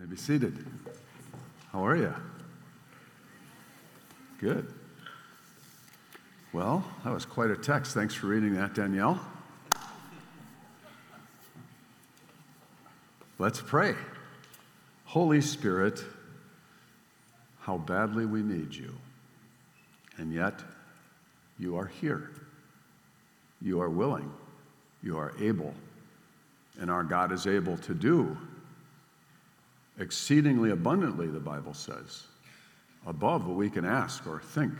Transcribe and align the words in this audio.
may 0.00 0.06
be 0.06 0.16
seated. 0.16 0.56
How 1.72 1.86
are 1.86 1.94
you? 1.94 2.14
Good. 4.38 4.72
Well, 6.54 6.82
that 7.04 7.12
was 7.12 7.26
quite 7.26 7.50
a 7.50 7.56
text. 7.56 7.92
Thanks 7.92 8.14
for 8.14 8.28
reading 8.28 8.54
that, 8.54 8.74
Danielle. 8.74 9.20
Let's 13.38 13.60
pray. 13.60 13.94
Holy 15.04 15.42
Spirit, 15.42 16.02
how 17.60 17.76
badly 17.76 18.24
we 18.24 18.42
need 18.42 18.74
you. 18.74 18.94
And 20.16 20.32
yet, 20.32 20.54
you 21.58 21.76
are 21.76 21.86
here. 22.00 22.30
You 23.60 23.82
are 23.82 23.90
willing. 23.90 24.32
You 25.02 25.18
are 25.18 25.34
able. 25.38 25.74
And 26.80 26.90
our 26.90 27.04
God 27.04 27.32
is 27.32 27.46
able 27.46 27.76
to 27.78 27.92
do 27.92 28.38
exceedingly 30.00 30.70
abundantly, 30.70 31.26
the 31.28 31.38
Bible 31.38 31.74
says, 31.74 32.24
above 33.06 33.46
what 33.46 33.56
we 33.56 33.70
can 33.70 33.84
ask 33.84 34.26
or 34.26 34.40
think. 34.40 34.72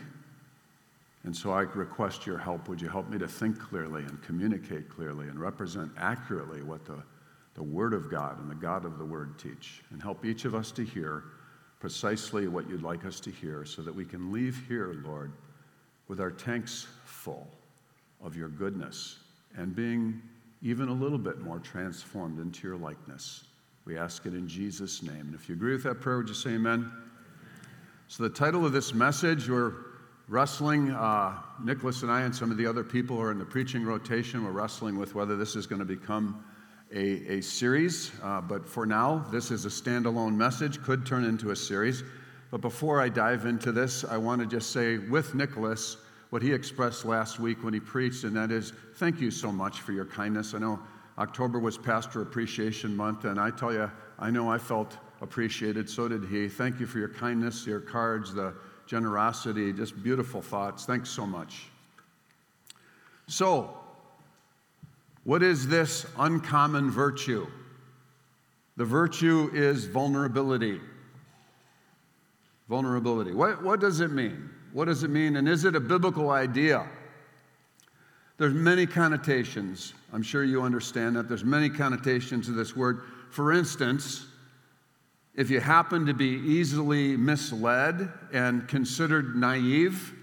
And 1.25 1.37
so 1.37 1.53
I 1.53 1.61
request 1.63 2.27
your 2.27 2.39
help. 2.39 2.69
Would 2.69 2.81
you 2.81 2.89
help 2.89 3.09
me 3.11 3.19
to 3.19 3.29
think 3.29 3.59
clearly 3.59 4.03
and 4.03 4.21
communicate 4.23 4.89
clearly 4.89 5.29
and 5.29 5.39
represent 5.39 5.93
accurately 5.99 6.63
what 6.63 6.85
the, 6.87 7.03
the 7.55 7.63
Word 7.63 7.93
of 7.93 8.11
God 8.11 8.41
and 8.41 8.51
the 8.51 8.55
God 8.55 8.87
of 8.87 8.99
the 8.99 9.05
Word 9.05 9.39
teach? 9.39 9.83
And 9.91 10.03
help 10.03 10.25
each 10.25 10.47
of 10.47 10.55
us 10.55 10.73
to 10.73 10.85
hear 10.85 11.25
precisely 11.79 12.49
what 12.49 12.69
you'd 12.69 12.83
like 12.83 13.05
us 13.05 13.21
to 13.21 13.31
hear 13.31 13.65
so 13.65 13.83
that 13.83 13.95
we 13.95 14.05
can 14.05 14.33
leave 14.33 14.63
here, 14.69 14.97
Lord, 15.05 15.33
with 16.09 16.21
our 16.21 16.31
tanks 16.31 16.87
full 17.05 17.47
of 18.23 18.37
your 18.37 18.49
goodness 18.49 19.19
and 19.57 19.75
being 19.75 20.23
even 20.63 20.89
a 20.89 20.93
little 20.93 21.19
bit 21.19 21.41
more 21.41 21.59
transformed 21.59 22.39
into 22.39 22.67
your 22.67 22.77
likeness. 22.77 23.45
We 23.85 23.97
ask 23.97 24.27
it 24.27 24.35
in 24.35 24.47
Jesus' 24.47 25.03
name. 25.03 25.21
And 25.21 25.35
if 25.35 25.49
you 25.49 25.55
agree 25.55 25.73
with 25.73 25.85
that 25.85 26.01
prayer, 26.01 26.19
would 26.19 26.29
you 26.29 26.35
say 26.35 26.51
amen? 26.51 26.91
So, 28.09 28.23
the 28.23 28.29
title 28.29 28.67
of 28.67 28.73
this 28.73 28.93
message, 28.93 29.49
we're 29.49 29.75
wrestling, 30.29 30.91
uh, 30.91 31.39
Nicholas 31.63 32.03
and 32.03 32.11
I 32.11 32.23
and 32.23 32.35
some 32.35 32.51
of 32.51 32.57
the 32.57 32.67
other 32.67 32.85
people 32.85 33.17
who 33.17 33.23
are 33.23 33.33
in 33.33 33.39
the 33.39 33.45
preaching 33.45 33.85
rotation, 33.85 34.45
we're 34.45 34.51
wrestling 34.51 34.99
with 34.99 35.15
whether 35.15 35.37
this 35.37 35.57
is 35.57 35.67
going 35.67 35.79
to 35.81 35.85
become 35.85 36.45
a, 36.93 37.39
a 37.39 37.41
series. 37.41 38.13
Uh, 38.23 38.41
but 38.41 38.69
for 38.69 38.87
now, 38.87 39.25
this 39.31 39.51
is 39.51 39.65
a 39.65 39.69
standalone 39.69 40.35
message, 40.35 40.83
could 40.83 41.07
turn 41.07 41.25
into 41.25 41.51
a 41.51 41.57
series. 41.57 42.03
But 42.51 42.61
before 42.61 43.01
I 43.01 43.09
dive 43.09 43.47
into 43.47 43.73
this, 43.73 44.05
I 44.05 44.17
want 44.17 44.41
to 44.41 44.47
just 44.47 44.71
say 44.71 44.99
with 44.99 45.35
Nicholas 45.35 45.97
what 46.31 46.43
he 46.43 46.53
expressed 46.53 47.05
last 47.05 47.39
week 47.39 47.63
when 47.63 47.75
he 47.75 47.81
preached, 47.81 48.25
and 48.25 48.37
that 48.37 48.51
is 48.51 48.73
thank 48.97 49.21
you 49.21 49.31
so 49.31 49.51
much 49.51 49.81
for 49.81 49.93
your 49.93 50.05
kindness. 50.05 50.55
I 50.55 50.59
know 50.59 50.81
October 51.19 51.59
was 51.59 51.77
Pastor 51.77 52.23
Appreciation 52.23 52.97
Month, 52.97 53.25
and 53.25 53.39
I 53.39 53.51
tell 53.51 53.73
you, 53.73 53.91
I 54.19 54.31
know 54.31 54.51
I 54.51 54.59
felt 54.59 54.97
appreciated. 55.21 55.89
So 55.89 56.09
did 56.09 56.25
he. 56.25 56.49
Thank 56.49 56.81
you 56.81 56.87
for 56.87 56.99
your 56.99 57.09
kindness, 57.09 57.67
your 57.67 57.81
cards, 57.81 58.35
the 58.35 58.55
generosity, 58.87 59.73
just 59.73 60.03
beautiful 60.03 60.43
thoughts. 60.43 60.85
Thanks 60.85 61.11
so 61.11 61.27
much. 61.27 61.67
So, 63.27 63.77
what 65.25 65.43
is 65.43 65.69
this 65.69 66.07
uncommon 66.19 66.91
virtue? 66.91 67.47
The 68.77 68.85
virtue 68.85 69.51
is 69.53 69.85
vulnerability. 69.85 70.81
Vulnerability. 72.69 73.33
What, 73.33 73.63
what 73.63 73.79
does 73.79 74.01
it 74.01 74.11
mean? 74.11 74.51
What 74.73 74.87
does 74.87 75.03
it 75.03 75.11
mean? 75.11 75.37
And 75.37 75.49
is 75.49 75.65
it 75.65 75.77
a 75.77 75.81
biblical 75.81 76.31
idea? 76.31 76.87
There's 78.39 78.55
many 78.55 78.87
connotations. 78.87 79.93
I'm 80.13 80.23
sure 80.23 80.45
you 80.45 80.63
understand 80.63 81.17
that. 81.17 81.29
There's 81.29 81.45
many 81.45 81.69
connotations 81.71 82.47
to 82.47 82.53
this 82.53 82.75
word. 82.75 83.03
For 83.31 83.53
instance, 83.53 84.27
if 85.35 85.51
you 85.51 85.61
happen 85.61 86.07
to 86.07 86.15
be 86.15 86.27
easily 86.27 87.17
misled 87.17 88.11
and 88.33 88.67
considered 88.67 89.37
naive, 89.37 90.15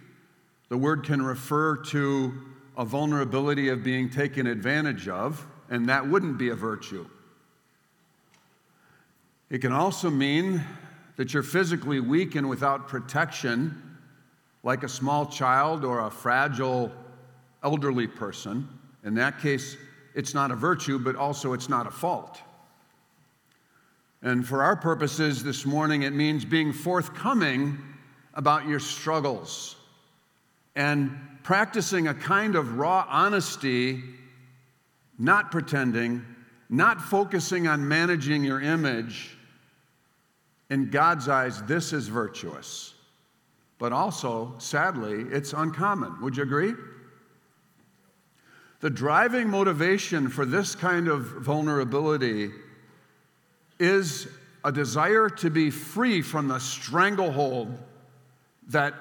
the 0.69 0.77
word 0.77 1.05
can 1.05 1.21
refer 1.21 1.77
to 1.85 2.33
a 2.75 2.83
vulnerability 2.83 3.69
of 3.69 3.83
being 3.83 4.09
taken 4.09 4.45
advantage 4.45 5.07
of, 5.07 5.45
and 5.69 5.87
that 5.87 6.05
wouldn't 6.05 6.37
be 6.37 6.49
a 6.49 6.55
virtue. 6.55 7.07
It 9.49 9.59
can 9.59 9.71
also 9.71 10.09
mean 10.09 10.61
that 11.15 11.33
you're 11.33 11.41
physically 11.41 12.01
weak 12.01 12.35
and 12.35 12.49
without 12.49 12.87
protection, 12.89 13.97
like 14.63 14.83
a 14.83 14.89
small 14.89 15.25
child 15.25 15.85
or 15.85 16.05
a 16.05 16.11
fragile 16.11 16.91
elderly 17.63 18.07
person. 18.07 18.67
In 19.05 19.15
that 19.15 19.39
case, 19.39 19.77
it's 20.17 20.33
not 20.33 20.49
a 20.49 20.55
virtue, 20.55 20.97
but 20.97 21.15
also 21.15 21.53
it's 21.53 21.69
not 21.69 21.85
a 21.85 21.91
fault. 21.91 22.41
And 24.23 24.45
for 24.45 24.63
our 24.63 24.75
purposes 24.75 25.43
this 25.43 25.63
morning, 25.63 26.01
it 26.01 26.11
means 26.11 26.43
being 26.43 26.73
forthcoming 26.73 27.77
about 28.33 28.67
your 28.67 28.79
struggles 28.79 29.75
and 30.75 31.15
practicing 31.43 32.07
a 32.07 32.15
kind 32.15 32.55
of 32.55 32.79
raw 32.79 33.05
honesty, 33.07 34.01
not 35.19 35.51
pretending, 35.51 36.25
not 36.67 36.99
focusing 36.99 37.67
on 37.67 37.87
managing 37.87 38.43
your 38.43 38.59
image. 38.59 39.37
In 40.71 40.89
God's 40.89 41.29
eyes, 41.29 41.61
this 41.63 41.93
is 41.93 42.07
virtuous. 42.07 42.95
But 43.77 43.93
also, 43.93 44.55
sadly, 44.57 45.25
it's 45.31 45.53
uncommon. 45.53 46.19
Would 46.21 46.37
you 46.37 46.43
agree? 46.43 46.73
The 48.79 48.89
driving 48.89 49.49
motivation 49.49 50.29
for 50.29 50.45
this 50.45 50.75
kind 50.75 51.07
of 51.07 51.21
vulnerability 51.21 52.51
is 53.79 54.27
a 54.63 54.71
desire 54.71 55.29
to 55.29 55.49
be 55.49 55.71
free 55.71 56.21
from 56.21 56.47
the 56.47 56.59
stranglehold 56.59 57.77
that 58.69 58.93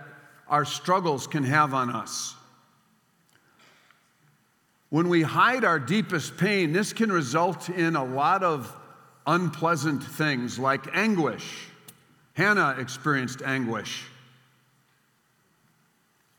our 0.48 0.65
struggles 0.65 1.26
can 1.26 1.44
have 1.44 1.75
on 1.75 1.91
us. 1.91 2.34
When 4.91 5.09
we 5.09 5.22
hide 5.22 5.65
our 5.65 5.78
deepest 5.78 6.36
pain, 6.36 6.72
this 6.72 6.92
can 6.92 7.10
result 7.10 7.69
in 7.69 7.97
a 7.97 8.04
lot 8.04 8.42
of 8.42 8.75
unpleasant 9.26 10.03
things 10.03 10.59
like 10.59 10.86
anguish. 10.94 11.69
Hannah 12.34 12.76
experienced 12.78 13.42
anguish. 13.42 14.04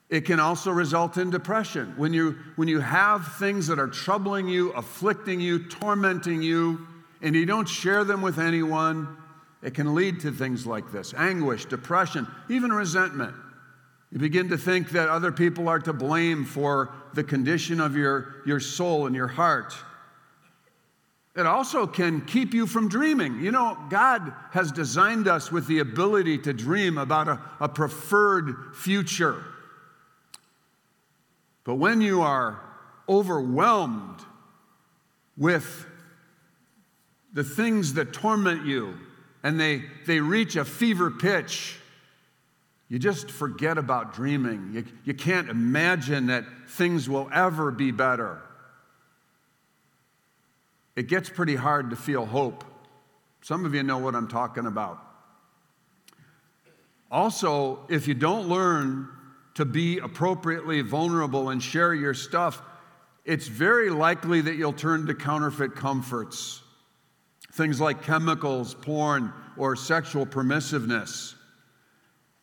It 0.09 0.21
can 0.21 0.39
also 0.39 0.71
result 0.71 1.17
in 1.17 1.29
depression. 1.29 1.93
When 1.97 2.13
you, 2.13 2.37
when 2.55 2.67
you 2.67 2.79
have 2.79 3.33
things 3.33 3.67
that 3.67 3.77
are 3.77 3.87
troubling 3.87 4.47
you, 4.47 4.71
afflicting 4.71 5.41
you, 5.41 5.67
tormenting 5.67 6.41
you, 6.41 6.87
and 7.21 7.35
you 7.35 7.45
don't 7.45 7.67
share 7.67 8.03
them 8.03 8.21
with 8.21 8.39
anyone, 8.39 9.17
it 9.61 9.73
can 9.73 9.95
lead 9.95 10.21
to 10.21 10.31
things 10.31 10.65
like 10.65 10.91
this 10.91 11.13
anguish, 11.13 11.65
depression, 11.65 12.27
even 12.49 12.71
resentment. 12.71 13.35
You 14.11 14.19
begin 14.19 14.49
to 14.49 14.57
think 14.57 14.91
that 14.91 15.09
other 15.09 15.33
people 15.33 15.67
are 15.67 15.79
to 15.79 15.91
blame 15.91 16.45
for 16.45 16.93
the 17.13 17.23
condition 17.23 17.81
of 17.81 17.97
your, 17.97 18.35
your 18.45 18.61
soul 18.61 19.07
and 19.07 19.15
your 19.15 19.27
heart. 19.27 19.73
It 21.35 21.45
also 21.45 21.85
can 21.85 22.21
keep 22.21 22.53
you 22.53 22.65
from 22.65 22.87
dreaming. 22.87 23.41
You 23.41 23.51
know, 23.51 23.77
God 23.89 24.33
has 24.51 24.71
designed 24.71 25.27
us 25.27 25.51
with 25.51 25.67
the 25.67 25.79
ability 25.79 26.37
to 26.39 26.53
dream 26.53 26.97
about 26.97 27.27
a, 27.27 27.41
a 27.59 27.67
preferred 27.67 28.73
future. 28.73 29.43
But 31.67 31.75
when 31.75 31.99
you 31.99 32.21
are 32.21 32.61
overwhelmed 33.09 34.21
with 35.35 35.85
the 37.33 37.43
things 37.43 37.95
that 37.95 38.13
torment 38.13 38.65
you 38.65 38.97
and 39.43 39.59
they, 39.59 39.83
they 40.05 40.21
reach 40.21 40.55
a 40.55 40.63
fever 40.63 41.11
pitch, 41.11 41.77
you 42.87 42.97
just 42.99 43.29
forget 43.29 43.77
about 43.77 44.13
dreaming. 44.13 44.69
You, 44.75 44.85
you 45.03 45.13
can't 45.13 45.49
imagine 45.49 46.27
that 46.27 46.45
things 46.69 47.09
will 47.09 47.29
ever 47.33 47.69
be 47.69 47.91
better. 47.91 48.41
It 50.95 51.09
gets 51.09 51.29
pretty 51.29 51.55
hard 51.55 51.89
to 51.89 51.97
feel 51.97 52.25
hope. 52.25 52.63
Some 53.41 53.65
of 53.65 53.75
you 53.75 53.83
know 53.83 53.97
what 53.97 54.15
I'm 54.15 54.29
talking 54.29 54.67
about. 54.67 55.05
Also, 57.11 57.79
if 57.89 58.07
you 58.07 58.13
don't 58.13 58.47
learn 58.47 59.09
to 59.57 59.65
be 59.65 59.97
appropriately 59.97 60.81
vulnerable 60.81 61.49
and 61.49 61.63
share 61.63 61.95
your 61.95 62.13
stuff, 62.13 62.61
it's 63.25 63.47
very 63.47 63.89
likely 63.89 64.39
that 64.39 64.55
you'll 64.55 64.71
turn 64.71 65.07
to 65.07 65.15
counterfeit 65.15 65.75
comforts. 65.75 66.61
Things 67.53 67.81
like 67.81 68.03
chemicals, 68.03 68.75
porn, 68.75 69.33
or 69.57 69.75
sexual 69.75 70.27
permissiveness. 70.27 71.33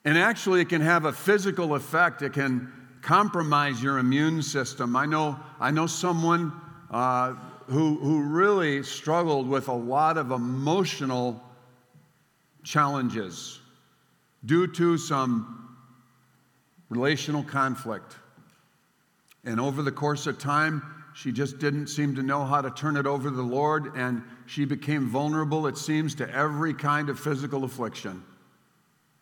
And 0.04 0.18
actually, 0.18 0.60
it 0.60 0.68
can 0.68 0.80
have 0.80 1.04
a 1.04 1.12
physical 1.12 1.76
effect. 1.76 2.22
It 2.22 2.32
can 2.32 2.72
compromise 3.00 3.80
your 3.80 3.98
immune 3.98 4.42
system. 4.42 4.96
I 4.96 5.06
know, 5.06 5.38
I 5.60 5.70
know 5.70 5.86
someone 5.86 6.52
uh, 6.90 7.34
who, 7.68 7.94
who 8.00 8.22
really 8.24 8.82
struggled 8.82 9.48
with 9.48 9.68
a 9.68 9.72
lot 9.72 10.18
of 10.18 10.32
emotional 10.32 11.40
challenges 12.64 13.60
due 14.44 14.66
to 14.66 14.98
some 14.98 15.63
relational 16.94 17.42
conflict. 17.42 18.16
And 19.44 19.60
over 19.60 19.82
the 19.82 19.92
course 19.92 20.26
of 20.26 20.38
time, 20.38 20.82
She 21.14 21.30
just 21.30 21.60
didn't 21.60 21.86
seem 21.86 22.16
to 22.16 22.22
know 22.22 22.44
how 22.44 22.60
to 22.60 22.70
turn 22.70 22.96
it 22.96 23.06
over 23.06 23.30
to 23.30 23.34
the 23.34 23.42
Lord, 23.42 23.94
and 23.94 24.22
she 24.46 24.64
became 24.64 25.08
vulnerable, 25.08 25.68
it 25.68 25.78
seems, 25.78 26.16
to 26.16 26.28
every 26.28 26.74
kind 26.74 27.08
of 27.08 27.20
physical 27.20 27.62
affliction. 27.62 28.24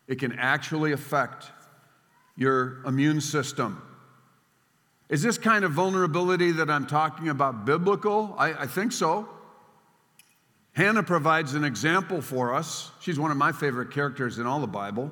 It 0.07 0.15
can 0.15 0.33
actually 0.39 0.91
affect 0.91 1.51
your 2.35 2.83
immune 2.85 3.21
system. 3.21 3.79
Is 5.07 5.21
this 5.21 5.37
kind 5.37 5.63
of 5.63 5.71
vulnerability 5.71 6.51
that 6.53 6.67
I'm 6.67 6.87
talking 6.87 7.29
about 7.29 7.63
biblical? 7.63 8.33
I, 8.39 8.53
I 8.63 8.65
think 8.65 8.91
so. 8.91 9.29
Hannah 10.71 11.03
provides 11.03 11.53
an 11.53 11.63
example 11.63 12.21
for 12.21 12.55
us. 12.55 12.89
She's 13.01 13.19
one 13.19 13.29
of 13.29 13.37
my 13.37 13.51
favorite 13.51 13.91
characters 13.91 14.39
in 14.39 14.47
all 14.47 14.59
the 14.59 14.65
Bible. 14.65 15.11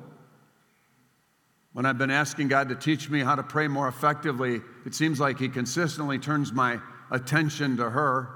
When 1.72 1.86
I've 1.86 1.98
been 1.98 2.10
asking 2.10 2.48
God 2.48 2.68
to 2.68 2.74
teach 2.74 3.08
me 3.08 3.20
how 3.20 3.34
to 3.34 3.42
pray 3.42 3.66
more 3.66 3.88
effectively, 3.88 4.60
it 4.84 4.94
seems 4.94 5.18
like 5.18 5.38
He 5.38 5.48
consistently 5.48 6.18
turns 6.18 6.52
my 6.52 6.78
attention 7.10 7.76
to 7.78 7.90
her. 7.90 8.28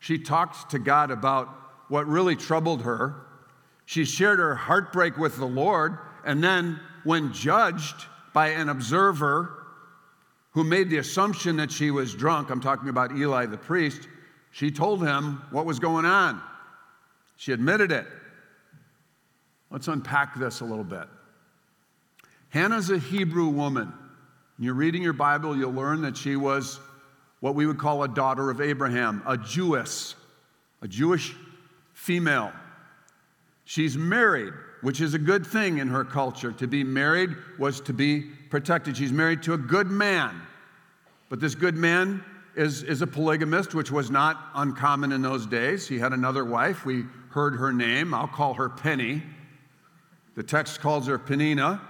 She 0.00 0.18
talked 0.18 0.70
to 0.70 0.78
God 0.78 1.10
about 1.10 1.48
what 1.88 2.06
really 2.08 2.34
troubled 2.34 2.82
her. 2.82 3.26
She 3.84 4.04
shared 4.04 4.38
her 4.38 4.54
heartbreak 4.54 5.16
with 5.16 5.36
the 5.36 5.46
Lord, 5.46 5.98
and 6.24 6.42
then, 6.42 6.80
when 7.04 7.32
judged 7.32 8.06
by 8.32 8.48
an 8.48 8.68
observer 8.68 9.64
who 10.52 10.64
made 10.64 10.90
the 10.90 10.98
assumption 10.98 11.56
that 11.56 11.70
she 11.70 11.90
was 11.90 12.14
drunk, 12.14 12.50
I'm 12.50 12.60
talking 12.60 12.88
about 12.88 13.16
Eli 13.16 13.46
the 13.46 13.58
priest, 13.58 14.08
she 14.50 14.70
told 14.70 15.02
him 15.02 15.42
what 15.50 15.64
was 15.64 15.78
going 15.78 16.04
on. 16.04 16.40
She 17.36 17.52
admitted 17.52 17.90
it. 17.90 18.06
Let's 19.70 19.88
unpack 19.88 20.38
this 20.38 20.60
a 20.60 20.64
little 20.64 20.84
bit. 20.84 21.08
Hannah's 22.52 22.90
a 22.90 22.98
Hebrew 22.98 23.48
woman. 23.48 23.94
You're 24.58 24.74
reading 24.74 25.02
your 25.02 25.14
Bible, 25.14 25.56
you'll 25.56 25.72
learn 25.72 26.02
that 26.02 26.18
she 26.18 26.36
was 26.36 26.78
what 27.40 27.54
we 27.54 27.64
would 27.64 27.78
call 27.78 28.02
a 28.02 28.08
daughter 28.08 28.50
of 28.50 28.60
Abraham, 28.60 29.22
a 29.26 29.38
Jewess, 29.38 30.14
a 30.82 30.86
Jewish 30.86 31.34
female. 31.94 32.52
She's 33.64 33.96
married, 33.96 34.52
which 34.82 35.00
is 35.00 35.14
a 35.14 35.18
good 35.18 35.46
thing 35.46 35.78
in 35.78 35.88
her 35.88 36.04
culture. 36.04 36.52
To 36.52 36.66
be 36.66 36.84
married 36.84 37.30
was 37.58 37.80
to 37.80 37.94
be 37.94 38.20
protected. 38.50 38.98
She's 38.98 39.12
married 39.12 39.42
to 39.44 39.54
a 39.54 39.58
good 39.58 39.86
man. 39.86 40.38
But 41.30 41.40
this 41.40 41.54
good 41.54 41.74
man 41.74 42.22
is, 42.54 42.82
is 42.82 43.00
a 43.00 43.06
polygamist, 43.06 43.74
which 43.74 43.90
was 43.90 44.10
not 44.10 44.36
uncommon 44.54 45.12
in 45.12 45.22
those 45.22 45.46
days. 45.46 45.88
He 45.88 45.98
had 45.98 46.12
another 46.12 46.44
wife. 46.44 46.84
We 46.84 47.06
heard 47.30 47.56
her 47.56 47.72
name. 47.72 48.12
I'll 48.12 48.28
call 48.28 48.52
her 48.54 48.68
Penny. 48.68 49.22
The 50.34 50.42
text 50.42 50.82
calls 50.82 51.06
her 51.06 51.18
Peninnah. 51.18 51.80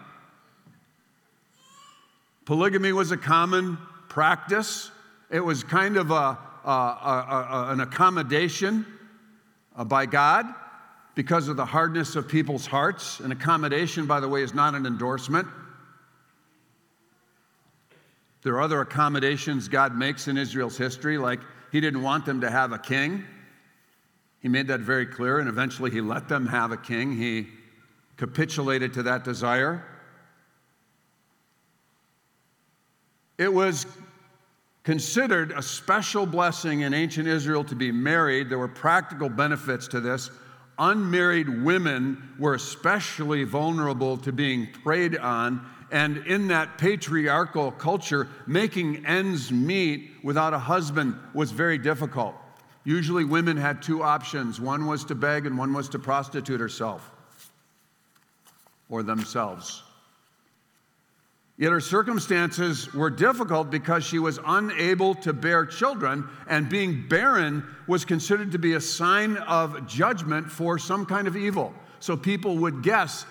Polygamy 2.44 2.92
was 2.92 3.12
a 3.12 3.16
common 3.16 3.78
practice. 4.08 4.90
It 5.30 5.40
was 5.40 5.62
kind 5.62 5.96
of 5.96 6.10
a, 6.10 6.36
a, 6.64 6.70
a, 6.70 7.66
an 7.70 7.80
accommodation 7.80 8.84
uh, 9.76 9.84
by 9.84 10.06
God 10.06 10.46
because 11.14 11.48
of 11.48 11.56
the 11.56 11.64
hardness 11.64 12.16
of 12.16 12.28
people's 12.28 12.66
hearts. 12.66 13.20
An 13.20 13.30
accommodation, 13.32 14.06
by 14.06 14.18
the 14.18 14.28
way, 14.28 14.42
is 14.42 14.54
not 14.54 14.74
an 14.74 14.86
endorsement. 14.86 15.46
There 18.42 18.54
are 18.54 18.60
other 18.60 18.80
accommodations 18.80 19.68
God 19.68 19.96
makes 19.96 20.26
in 20.26 20.36
Israel's 20.36 20.76
history, 20.76 21.18
like 21.18 21.40
He 21.70 21.80
didn't 21.80 22.02
want 22.02 22.26
them 22.26 22.40
to 22.40 22.50
have 22.50 22.72
a 22.72 22.78
king. 22.78 23.24
He 24.40 24.48
made 24.48 24.66
that 24.66 24.80
very 24.80 25.06
clear, 25.06 25.38
and 25.38 25.48
eventually 25.48 25.92
He 25.92 26.00
let 26.00 26.28
them 26.28 26.46
have 26.48 26.72
a 26.72 26.76
king. 26.76 27.16
He 27.16 27.46
capitulated 28.16 28.94
to 28.94 29.04
that 29.04 29.22
desire. 29.22 29.84
It 33.42 33.52
was 33.52 33.86
considered 34.84 35.50
a 35.50 35.62
special 35.62 36.26
blessing 36.26 36.82
in 36.82 36.94
ancient 36.94 37.26
Israel 37.26 37.64
to 37.64 37.74
be 37.74 37.90
married. 37.90 38.48
There 38.48 38.58
were 38.58 38.68
practical 38.68 39.28
benefits 39.28 39.88
to 39.88 40.00
this. 40.00 40.30
Unmarried 40.78 41.64
women 41.64 42.34
were 42.38 42.54
especially 42.54 43.42
vulnerable 43.42 44.16
to 44.18 44.30
being 44.30 44.68
preyed 44.84 45.16
on 45.16 45.66
and 45.90 46.18
in 46.18 46.46
that 46.48 46.78
patriarchal 46.78 47.72
culture, 47.72 48.28
making 48.46 49.04
ends 49.04 49.50
meet 49.50 50.12
without 50.22 50.54
a 50.54 50.58
husband 50.58 51.16
was 51.34 51.50
very 51.50 51.78
difficult. 51.78 52.36
Usually, 52.84 53.24
women 53.24 53.56
had 53.56 53.82
two 53.82 54.04
options 54.04 54.60
one 54.60 54.86
was 54.86 55.04
to 55.06 55.16
beg, 55.16 55.46
and 55.46 55.58
one 55.58 55.74
was 55.74 55.88
to 55.90 55.98
prostitute 55.98 56.60
herself 56.60 57.10
or 58.88 59.02
themselves. 59.02 59.82
Yet 61.62 61.70
her 61.70 61.80
circumstances 61.80 62.92
were 62.92 63.08
difficult 63.08 63.70
because 63.70 64.02
she 64.02 64.18
was 64.18 64.40
unable 64.44 65.14
to 65.14 65.32
bear 65.32 65.64
children, 65.64 66.28
and 66.48 66.68
being 66.68 67.06
barren 67.06 67.64
was 67.86 68.04
considered 68.04 68.50
to 68.50 68.58
be 68.58 68.72
a 68.72 68.80
sign 68.80 69.36
of 69.36 69.86
judgment 69.86 70.50
for 70.50 70.76
some 70.76 71.06
kind 71.06 71.28
of 71.28 71.36
evil. 71.36 71.72
So 72.00 72.16
people 72.16 72.58
would 72.58 72.82
guess 72.82 73.26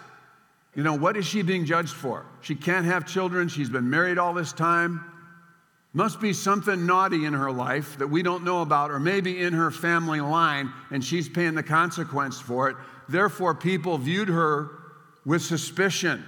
you 0.76 0.84
know, 0.84 0.94
what 0.94 1.18
is 1.18 1.26
she 1.26 1.42
being 1.42 1.66
judged 1.66 1.94
for? 1.94 2.26
She 2.40 2.56
can't 2.56 2.86
have 2.86 3.06
children. 3.06 3.50
She's 3.50 3.70
been 3.70 3.90
married 3.90 4.18
all 4.18 4.34
this 4.34 4.54
time. 4.54 5.04
Must 5.92 6.22
be 6.22 6.32
something 6.32 6.86
naughty 6.86 7.26
in 7.26 7.34
her 7.34 7.52
life 7.52 7.98
that 7.98 8.08
we 8.08 8.24
don't 8.24 8.46
know 8.46 8.62
about, 8.62 8.92
or 8.92 9.00
maybe 9.02 9.42
in 9.42 9.52
her 9.52 9.72
family 9.72 10.22
line, 10.22 10.72
and 10.90 11.04
she's 11.04 11.28
paying 11.28 11.56
the 11.56 11.64
consequence 11.64 12.40
for 12.40 12.70
it. 12.70 12.78
Therefore, 13.10 13.54
people 13.54 13.98
viewed 13.98 14.30
her 14.30 14.70
with 15.26 15.42
suspicion. 15.42 16.24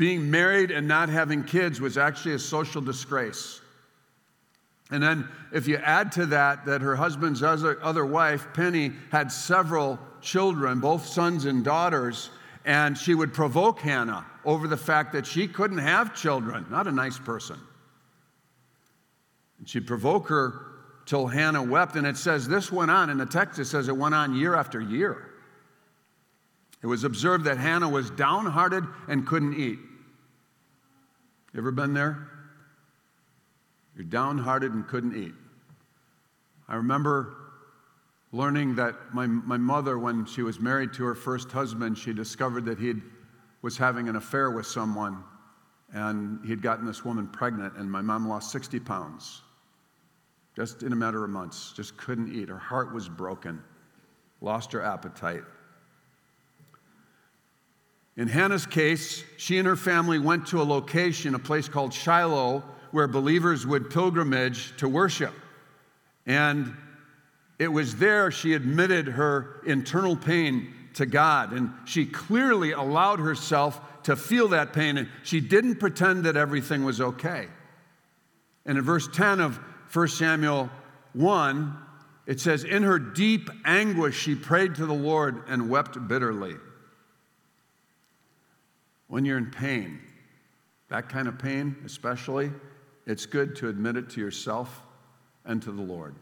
Being 0.00 0.30
married 0.30 0.70
and 0.70 0.88
not 0.88 1.10
having 1.10 1.44
kids 1.44 1.78
was 1.78 1.98
actually 1.98 2.32
a 2.32 2.38
social 2.38 2.80
disgrace. 2.80 3.60
And 4.90 5.02
then, 5.02 5.28
if 5.52 5.68
you 5.68 5.76
add 5.76 6.10
to 6.12 6.24
that 6.24 6.64
that 6.64 6.80
her 6.80 6.96
husband's 6.96 7.42
other, 7.42 8.06
wife, 8.06 8.46
Penny, 8.54 8.92
had 9.12 9.30
several 9.30 9.98
children, 10.22 10.80
both 10.80 11.04
sons 11.04 11.44
and 11.44 11.62
daughters, 11.62 12.30
and 12.64 12.96
she 12.96 13.14
would 13.14 13.34
provoke 13.34 13.80
Hannah 13.80 14.24
over 14.46 14.66
the 14.68 14.76
fact 14.78 15.12
that 15.12 15.26
she 15.26 15.46
couldn't 15.46 15.76
have 15.76 16.14
children. 16.14 16.64
Not 16.70 16.86
a 16.86 16.92
nice 16.92 17.18
person. 17.18 17.58
And 19.58 19.68
she'd 19.68 19.86
provoke 19.86 20.28
her 20.28 20.62
till 21.04 21.26
Hannah 21.26 21.62
wept. 21.62 21.96
And 21.96 22.06
it 22.06 22.16
says 22.16 22.48
this 22.48 22.72
went 22.72 22.90
on. 22.90 23.10
In 23.10 23.18
the 23.18 23.26
text, 23.26 23.58
it 23.58 23.66
says 23.66 23.88
it 23.88 23.96
went 23.98 24.14
on 24.14 24.34
year 24.34 24.54
after 24.54 24.80
year. 24.80 25.26
It 26.82 26.86
was 26.86 27.04
observed 27.04 27.44
that 27.44 27.58
Hannah 27.58 27.90
was 27.90 28.08
downhearted 28.08 28.86
and 29.06 29.26
couldn't 29.26 29.60
eat. 29.60 29.78
You 31.52 31.60
ever 31.60 31.70
been 31.70 31.94
there? 31.94 32.28
You're 33.94 34.04
downhearted 34.04 34.72
and 34.72 34.86
couldn't 34.86 35.16
eat. 35.16 35.34
I 36.68 36.76
remember 36.76 37.34
learning 38.32 38.76
that 38.76 38.94
my, 39.12 39.26
my 39.26 39.56
mother, 39.56 39.98
when 39.98 40.24
she 40.24 40.42
was 40.42 40.60
married 40.60 40.92
to 40.94 41.04
her 41.04 41.14
first 41.14 41.50
husband, 41.50 41.98
she 41.98 42.12
discovered 42.12 42.64
that 42.66 42.78
he 42.78 42.94
was 43.62 43.76
having 43.76 44.08
an 44.08 44.16
affair 44.16 44.50
with 44.50 44.66
someone 44.66 45.24
and 45.92 46.38
he'd 46.46 46.62
gotten 46.62 46.86
this 46.86 47.04
woman 47.04 47.26
pregnant, 47.26 47.76
and 47.76 47.90
my 47.90 48.00
mom 48.00 48.28
lost 48.28 48.52
60 48.52 48.78
pounds 48.80 49.42
just 50.56 50.82
in 50.82 50.92
a 50.92 50.96
matter 50.96 51.24
of 51.24 51.30
months, 51.30 51.72
just 51.74 51.96
couldn't 51.96 52.34
eat. 52.34 52.48
Her 52.48 52.58
heart 52.58 52.92
was 52.92 53.08
broken, 53.08 53.62
lost 54.40 54.72
her 54.72 54.82
appetite. 54.82 55.44
In 58.20 58.28
Hannah's 58.28 58.66
case, 58.66 59.24
she 59.38 59.56
and 59.56 59.66
her 59.66 59.76
family 59.76 60.18
went 60.18 60.48
to 60.48 60.60
a 60.60 60.62
location, 60.62 61.34
a 61.34 61.38
place 61.38 61.70
called 61.70 61.94
Shiloh, 61.94 62.62
where 62.90 63.08
believers 63.08 63.66
would 63.66 63.88
pilgrimage 63.88 64.76
to 64.76 64.90
worship. 64.90 65.32
And 66.26 66.76
it 67.58 67.68
was 67.68 67.96
there 67.96 68.30
she 68.30 68.52
admitted 68.52 69.08
her 69.08 69.62
internal 69.64 70.16
pain 70.16 70.70
to 70.96 71.06
God, 71.06 71.54
and 71.54 71.72
she 71.86 72.04
clearly 72.04 72.72
allowed 72.72 73.20
herself 73.20 73.80
to 74.02 74.16
feel 74.16 74.48
that 74.48 74.74
pain, 74.74 74.98
and 74.98 75.08
she 75.22 75.40
didn't 75.40 75.76
pretend 75.76 76.24
that 76.24 76.36
everything 76.36 76.84
was 76.84 77.00
okay. 77.00 77.48
And 78.66 78.76
in 78.76 78.84
verse 78.84 79.08
10 79.08 79.40
of 79.40 79.58
1 79.94 80.08
Samuel 80.08 80.68
1, 81.14 81.74
it 82.26 82.38
says, 82.38 82.64
In 82.64 82.82
her 82.82 82.98
deep 82.98 83.48
anguish, 83.64 84.20
she 84.20 84.34
prayed 84.34 84.74
to 84.74 84.84
the 84.84 84.92
Lord 84.92 85.44
and 85.48 85.70
wept 85.70 86.06
bitterly. 86.06 86.56
When 89.10 89.24
you're 89.24 89.38
in 89.38 89.50
pain, 89.50 89.98
that 90.88 91.08
kind 91.08 91.26
of 91.26 91.36
pain 91.36 91.74
especially, 91.84 92.52
it's 93.06 93.26
good 93.26 93.56
to 93.56 93.68
admit 93.68 93.96
it 93.96 94.08
to 94.10 94.20
yourself 94.20 94.82
and 95.44 95.60
to 95.62 95.72
the 95.72 95.82
Lord. 95.82 96.14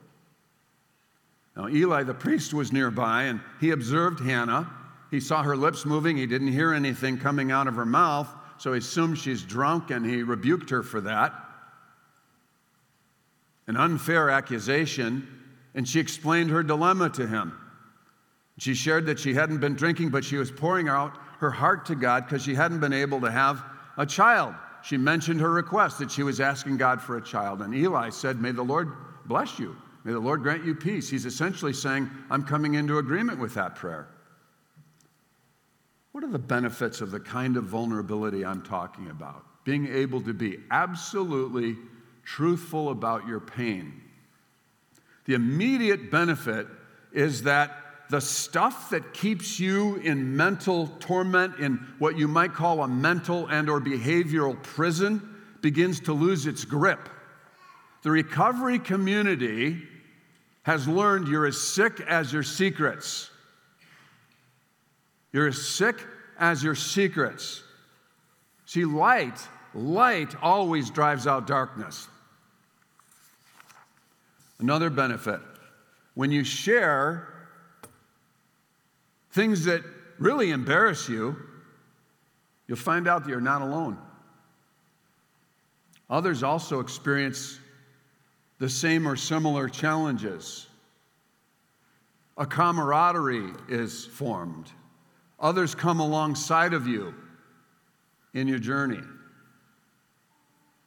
Now, 1.54 1.68
Eli 1.68 2.02
the 2.04 2.14
priest 2.14 2.54
was 2.54 2.72
nearby 2.72 3.24
and 3.24 3.40
he 3.60 3.72
observed 3.72 4.20
Hannah. 4.20 4.70
He 5.10 5.20
saw 5.20 5.42
her 5.42 5.54
lips 5.54 5.84
moving. 5.84 6.16
He 6.16 6.26
didn't 6.26 6.52
hear 6.52 6.72
anything 6.72 7.18
coming 7.18 7.52
out 7.52 7.68
of 7.68 7.74
her 7.74 7.84
mouth, 7.84 8.28
so 8.56 8.72
he 8.72 8.78
assumed 8.78 9.18
she's 9.18 9.42
drunk 9.42 9.90
and 9.90 10.06
he 10.06 10.22
rebuked 10.22 10.70
her 10.70 10.82
for 10.82 11.02
that. 11.02 11.34
An 13.66 13.76
unfair 13.76 14.30
accusation, 14.30 15.28
and 15.74 15.86
she 15.86 16.00
explained 16.00 16.48
her 16.48 16.62
dilemma 16.62 17.10
to 17.10 17.26
him. 17.26 17.52
She 18.56 18.72
shared 18.72 19.04
that 19.06 19.18
she 19.18 19.34
hadn't 19.34 19.58
been 19.58 19.74
drinking, 19.74 20.08
but 20.08 20.24
she 20.24 20.38
was 20.38 20.50
pouring 20.50 20.88
out 20.88 21.18
her 21.38 21.50
heart 21.50 21.86
to 21.86 21.94
God 21.94 22.24
because 22.24 22.42
she 22.42 22.54
hadn't 22.54 22.80
been 22.80 22.92
able 22.92 23.20
to 23.20 23.30
have 23.30 23.62
a 23.96 24.06
child. 24.06 24.54
she 24.82 24.96
mentioned 24.96 25.40
her 25.40 25.50
request 25.50 25.98
that 25.98 26.10
she 26.10 26.22
was 26.22 26.40
asking 26.40 26.76
God 26.76 27.02
for 27.02 27.16
a 27.16 27.22
child. 27.22 27.62
And 27.62 27.74
Eli 27.74 28.10
said, 28.10 28.40
May 28.40 28.52
the 28.52 28.62
Lord 28.62 28.92
bless 29.26 29.58
you. 29.58 29.76
May 30.04 30.12
the 30.12 30.20
Lord 30.20 30.42
grant 30.42 30.64
you 30.64 30.74
peace. 30.74 31.10
He's 31.10 31.26
essentially 31.26 31.72
saying, 31.72 32.08
I'm 32.30 32.44
coming 32.44 32.74
into 32.74 32.98
agreement 32.98 33.38
with 33.38 33.54
that 33.54 33.74
prayer. 33.74 34.08
What 36.12 36.24
are 36.24 36.30
the 36.30 36.38
benefits 36.38 37.00
of 37.00 37.10
the 37.10 37.20
kind 37.20 37.56
of 37.56 37.64
vulnerability 37.64 38.44
I'm 38.44 38.62
talking 38.62 39.10
about? 39.10 39.44
Being 39.64 39.86
able 39.88 40.20
to 40.22 40.32
be 40.32 40.58
absolutely 40.70 41.76
truthful 42.24 42.90
about 42.90 43.26
your 43.26 43.40
pain. 43.40 44.00
The 45.26 45.34
immediate 45.34 46.10
benefit 46.10 46.66
is 47.12 47.42
that 47.42 47.70
the 48.10 48.20
stuff 48.20 48.90
that 48.90 49.12
keeps 49.12 49.60
you 49.60 49.96
in 49.96 50.36
mental 50.36 50.86
torment 50.98 51.58
in 51.58 51.76
what 51.98 52.16
you 52.16 52.26
might 52.26 52.54
call 52.54 52.82
a 52.82 52.88
mental 52.88 53.46
and 53.48 53.68
or 53.68 53.80
behavioral 53.80 54.60
prison 54.62 55.36
begins 55.60 56.00
to 56.00 56.12
lose 56.12 56.46
its 56.46 56.64
grip. 56.64 57.08
The 58.02 58.10
recovery 58.10 58.78
community 58.78 59.82
has 60.62 60.88
learned 60.88 61.28
you're 61.28 61.46
as 61.46 61.60
sick 61.60 62.00
as 62.00 62.32
your 62.32 62.42
secrets. 62.42 63.30
You're 65.32 65.48
as 65.48 65.60
sick 65.60 65.96
as 66.38 66.62
your 66.62 66.74
secrets. 66.74 67.62
See 68.64 68.84
light 68.84 69.38
light 69.74 70.34
always 70.42 70.90
drives 70.90 71.26
out 71.26 71.46
darkness. 71.46 72.08
Another 74.58 74.90
benefit. 74.90 75.40
When 76.14 76.32
you 76.32 76.42
share 76.42 77.28
things 79.30 79.64
that 79.64 79.82
really 80.18 80.50
embarrass 80.50 81.08
you, 81.08 81.36
you'll 82.66 82.76
find 82.76 83.06
out 83.08 83.24
that 83.24 83.30
you're 83.30 83.40
not 83.40 83.62
alone. 83.62 83.98
Others 86.10 86.42
also 86.42 86.80
experience 86.80 87.58
the 88.58 88.68
same 88.68 89.06
or 89.06 89.16
similar 89.16 89.68
challenges. 89.68 90.66
A 92.36 92.46
camaraderie 92.46 93.52
is 93.68 94.06
formed. 94.06 94.70
Others 95.40 95.74
come 95.74 96.00
alongside 96.00 96.72
of 96.72 96.86
you 96.86 97.14
in 98.34 98.48
your 98.48 98.58
journey. 98.58 99.02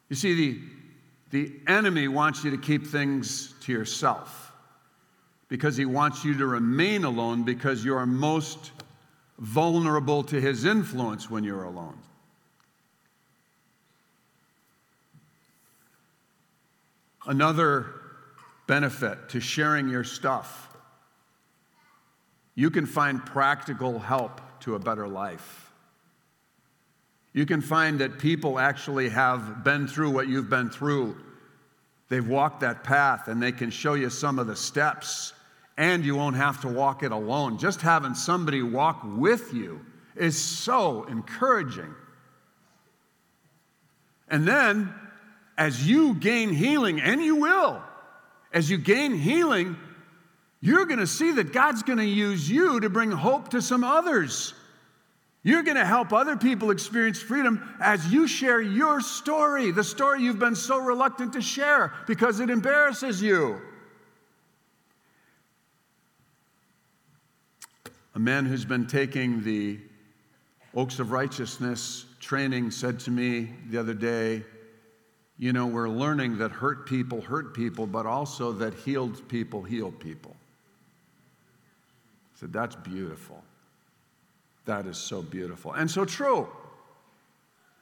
You 0.10 0.16
see, 0.16 0.34
the, 0.34 0.60
the 1.30 1.54
enemy 1.68 2.08
wants 2.08 2.44
you 2.44 2.52
to 2.52 2.58
keep 2.58 2.88
things 2.88 3.54
to 3.62 3.72
yourself 3.72 4.41
because 5.52 5.76
he 5.76 5.84
wants 5.84 6.24
you 6.24 6.34
to 6.34 6.46
remain 6.46 7.04
alone 7.04 7.44
because 7.44 7.84
you 7.84 7.94
are 7.94 8.06
most 8.06 8.72
vulnerable 9.38 10.24
to 10.24 10.40
his 10.40 10.64
influence 10.64 11.30
when 11.30 11.44
you're 11.44 11.66
alone. 11.66 11.98
Another 17.28 17.88
benefit 18.66 19.28
to 19.28 19.42
sharing 19.42 19.90
your 19.90 20.06
stuff 20.06 20.70
you 22.56 22.70
can 22.70 22.86
find 22.86 23.26
practical 23.26 24.00
help 24.00 24.40
to 24.62 24.76
a 24.76 24.80
better 24.80 25.08
life. 25.08 25.70
You 27.34 27.46
can 27.46 27.60
find 27.60 28.00
that 28.00 28.20
people 28.20 28.58
actually 28.58 29.10
have 29.10 29.66
been 29.66 29.86
through 29.88 30.12
what 30.12 30.30
you've 30.30 30.50
been 30.50 30.70
through. 30.70 31.18
They've 32.08 32.26
walked 32.26 32.62
that 32.62 32.86
path 32.86 33.28
and 33.28 33.44
they 33.44 33.52
can 33.52 33.70
show 33.70 33.96
you 33.96 34.10
some 34.10 34.40
of 34.40 34.48
the 34.48 34.56
steps 34.56 35.34
and 35.82 36.06
you 36.06 36.16
won't 36.16 36.36
have 36.36 36.62
to 36.62 36.68
walk 36.68 37.02
it 37.02 37.12
alone. 37.12 37.58
Just 37.58 37.82
having 37.82 38.14
somebody 38.14 38.62
walk 38.62 39.02
with 39.04 39.52
you 39.52 39.84
is 40.16 40.40
so 40.40 41.06
encouraging. 41.06 41.96
And 44.28 44.48
then, 44.48 44.94
as 45.58 45.90
you 45.90 46.14
gain 46.14 46.50
healing, 46.54 47.02
and 47.02 47.20
you 47.20 47.38
will, 47.38 47.82
as 48.54 48.70
you 48.70 48.78
gain 48.78 49.16
healing, 49.16 49.76
you're 50.60 50.86
going 50.86 51.00
to 51.00 51.08
see 51.08 51.32
that 51.32 51.52
God's 51.52 51.82
going 51.82 51.98
to 51.98 52.06
use 52.06 52.48
you 52.48 52.80
to 52.80 52.88
bring 52.88 53.10
hope 53.10 53.50
to 53.50 53.60
some 53.60 53.84
others. 53.84 54.54
You're 55.42 55.64
going 55.64 55.78
to 55.78 55.86
help 55.86 56.14
other 56.14 56.38
people 56.38 56.70
experience 56.70 57.20
freedom 57.20 57.76
as 57.82 58.14
you 58.14 58.28
share 58.28 58.62
your 58.62 59.02
story, 59.02 59.72
the 59.72 59.84
story 59.84 60.22
you've 60.22 60.38
been 60.38 60.56
so 60.56 60.78
reluctant 60.78 61.34
to 61.34 61.42
share 61.42 61.92
because 62.06 62.40
it 62.40 62.52
embarrasses 62.52 63.20
you. 63.20 63.60
A 68.14 68.20
man 68.20 68.46
who's 68.46 68.66
been 68.66 68.88
taking 68.88 69.44
the 69.44 69.80
Oaks 70.76 71.00
of 71.00 71.12
Righteousness 71.12 72.06
training 72.20 72.72
said 72.72 73.00
to 73.02 73.12
me 73.12 73.50
the 73.70 73.78
other 73.78 73.94
day, 73.94 74.44
You 75.38 75.54
know, 75.54 75.66
we're 75.66 75.90
learning 75.90 76.38
that 76.40 76.52
hurt 76.52 76.86
people 76.86 77.22
hurt 77.22 77.54
people, 77.54 77.88
but 77.88 78.06
also 78.06 78.52
that 78.54 78.74
healed 78.74 79.28
people 79.28 79.64
heal 79.64 79.92
people. 79.92 80.36
I 82.36 82.40
said, 82.40 82.54
That's 82.54 82.76
beautiful. 82.76 83.44
That 84.66 84.86
is 84.86 84.98
so 84.98 85.22
beautiful 85.22 85.74
and 85.74 85.90
so 85.90 86.06
true. 86.06 86.48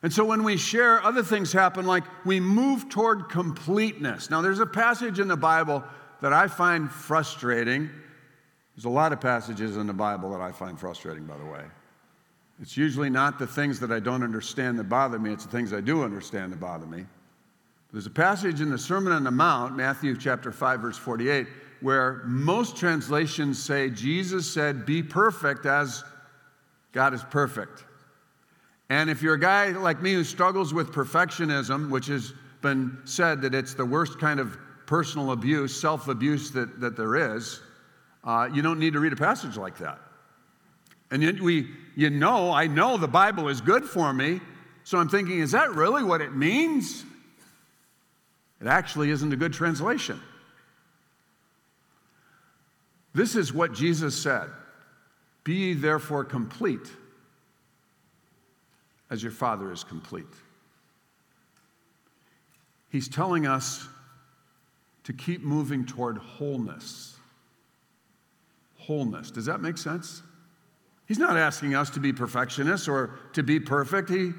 And 0.01 0.13
so 0.13 0.23
when 0.23 0.43
we 0.43 0.55
share, 0.55 1.03
other 1.03 1.23
things 1.23 1.51
happen, 1.51 1.85
like 1.85 2.05
we 2.23 2.39
move 2.39 2.87
toward 2.87 3.29
completeness. 3.29 4.29
Now, 4.29 4.41
there's 4.41 4.59
a 4.59 4.65
passage 4.65 5.19
in 5.19 5.27
the 5.27 5.35
Bible 5.35 5.83
that 6.21 6.31
I 6.31 6.47
find 6.47 6.89
frustrating 6.89 7.89
there's 8.79 8.85
a 8.85 8.89
lot 8.89 9.11
of 9.11 9.19
passages 9.19 9.75
in 9.75 9.87
the 9.87 9.93
Bible 9.93 10.31
that 10.31 10.39
I 10.39 10.53
find 10.53 10.79
frustrating, 10.79 11.25
by 11.25 11.35
the 11.35 11.43
way. 11.43 11.65
It's 12.61 12.77
usually 12.77 13.09
not 13.09 13.37
the 13.37 13.45
things 13.45 13.77
that 13.81 13.91
I 13.91 13.99
don't 13.99 14.23
understand 14.23 14.79
that 14.79 14.87
bother 14.87 15.19
me, 15.19 15.33
it's 15.33 15.43
the 15.43 15.51
things 15.51 15.73
I 15.73 15.81
do 15.81 16.01
understand 16.01 16.53
that 16.53 16.61
bother 16.61 16.85
me. 16.85 17.03
There's 17.91 18.05
a 18.05 18.09
passage 18.09 18.61
in 18.61 18.69
the 18.69 18.77
Sermon 18.77 19.11
on 19.11 19.25
the 19.25 19.31
Mount, 19.31 19.75
Matthew 19.75 20.15
chapter 20.15 20.53
5, 20.53 20.79
verse 20.79 20.97
48, 20.97 21.47
where 21.81 22.21
most 22.23 22.77
translations 22.77 23.61
say 23.61 23.89
Jesus 23.89 24.49
said, 24.49 24.85
Be 24.85 25.03
perfect 25.03 25.65
as 25.65 26.05
God 26.93 27.13
is 27.13 27.23
perfect. 27.25 27.83
And 28.89 29.09
if 29.09 29.21
you're 29.21 29.33
a 29.33 29.39
guy 29.41 29.71
like 29.71 30.01
me 30.01 30.13
who 30.13 30.23
struggles 30.23 30.73
with 30.73 30.93
perfectionism, 30.93 31.89
which 31.89 32.07
has 32.07 32.31
been 32.61 32.97
said 33.03 33.41
that 33.41 33.53
it's 33.53 33.73
the 33.73 33.83
worst 33.83 34.19
kind 34.19 34.39
of 34.39 34.57
personal 34.85 35.33
abuse, 35.33 35.77
self 35.77 36.07
abuse 36.07 36.51
that, 36.51 36.79
that 36.79 36.95
there 36.95 37.35
is, 37.35 37.59
uh, 38.29 38.47
you 38.53 38.61
don't 38.61 38.77
need 38.77 38.93
to 38.93 38.99
read 38.99 39.11
a 39.11 39.15
passage 39.15 39.57
like 39.57 39.79
that. 39.79 39.99
And 41.09 41.23
yet 41.23 41.41
we, 41.41 41.67
you 41.95 42.11
know, 42.11 42.51
I 42.51 42.67
know 42.67 42.95
the 42.95 43.07
Bible 43.07 43.49
is 43.49 43.59
good 43.59 43.83
for 43.83 44.13
me, 44.13 44.39
so 44.83 44.99
I'm 44.99 45.09
thinking, 45.09 45.39
is 45.39 45.53
that 45.53 45.71
really 45.73 46.03
what 46.03 46.21
it 46.21 46.35
means? 46.35 47.03
It 48.61 48.67
actually 48.67 49.09
isn't 49.09 49.33
a 49.33 49.35
good 49.35 49.51
translation. 49.51 50.21
This 53.15 53.35
is 53.35 53.51
what 53.51 53.73
Jesus 53.73 54.15
said 54.15 54.49
Be 55.43 55.55
ye 55.55 55.73
therefore 55.73 56.23
complete, 56.23 56.87
as 59.09 59.23
your 59.23 59.31
Father 59.31 59.71
is 59.71 59.83
complete. 59.83 60.27
He's 62.91 63.07
telling 63.07 63.47
us 63.47 63.87
to 65.05 65.13
keep 65.13 65.41
moving 65.41 65.83
toward 65.83 66.19
wholeness 66.19 67.15
wholeness. 68.89 69.29
Does 69.29 69.45
that 69.45 69.61
make 69.61 69.77
sense? 69.77 70.23
He's 71.05 71.19
not 71.19 71.37
asking 71.37 71.75
us 71.75 71.91
to 71.91 71.99
be 71.99 72.11
perfectionists 72.11 72.87
or 72.87 73.19
to 73.33 73.43
be 73.43 73.59
perfect. 73.59 74.09
He, 74.09 74.31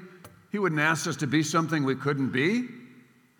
he 0.51 0.59
wouldn't 0.59 0.81
ask 0.81 1.07
us 1.07 1.15
to 1.17 1.27
be 1.27 1.41
something 1.41 1.85
we 1.85 1.95
couldn't 1.95 2.31
be. 2.31 2.67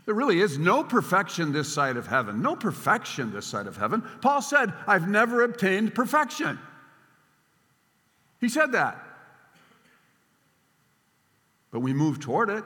There 0.06 0.16
really 0.16 0.40
is 0.40 0.58
no 0.58 0.86
perfection 0.86 1.52
this 1.52 1.72
side 1.72 1.98
of 1.98 2.08
heaven, 2.08 2.42
no 2.42 2.56
perfection 2.56 3.34
this 3.34 3.46
side 3.46 3.68
of 3.68 3.76
heaven. 3.76 4.02
Paul 4.22 4.42
said, 4.42 4.72
I've 4.88 5.10
never 5.10 5.44
obtained 5.44 5.94
perfection. 5.94 6.58
He 8.40 8.48
said 8.48 8.72
that. 8.72 9.04
But 11.72 11.82
we 11.82 11.92
move 11.92 12.22
toward 12.22 12.50
it. 12.50 12.64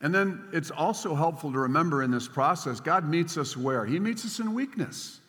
And 0.00 0.14
then 0.14 0.44
it's 0.52 0.70
also 0.70 1.14
helpful 1.14 1.52
to 1.52 1.58
remember 1.58 2.02
in 2.02 2.10
this 2.10 2.28
process, 2.28 2.78
God 2.80 3.08
meets 3.08 3.36
us 3.36 3.56
where? 3.56 3.84
He 3.84 3.98
meets 3.98 4.24
us 4.24 4.38
in 4.38 4.54
weakness. 4.54 5.20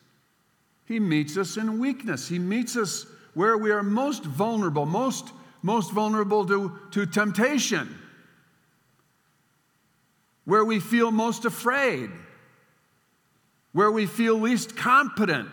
He 0.86 1.00
meets 1.00 1.36
us 1.36 1.56
in 1.56 1.78
weakness. 1.78 2.28
He 2.28 2.38
meets 2.38 2.76
us 2.76 3.06
where 3.34 3.58
we 3.58 3.70
are 3.70 3.82
most 3.82 4.24
vulnerable, 4.24 4.86
most, 4.86 5.30
most 5.62 5.92
vulnerable 5.92 6.46
to, 6.46 6.78
to 6.92 7.06
temptation, 7.06 7.96
where 10.44 10.64
we 10.64 10.80
feel 10.80 11.10
most 11.10 11.44
afraid, 11.44 12.10
where 13.72 13.90
we 13.90 14.06
feel 14.06 14.34
least 14.34 14.76
competent 14.76 15.50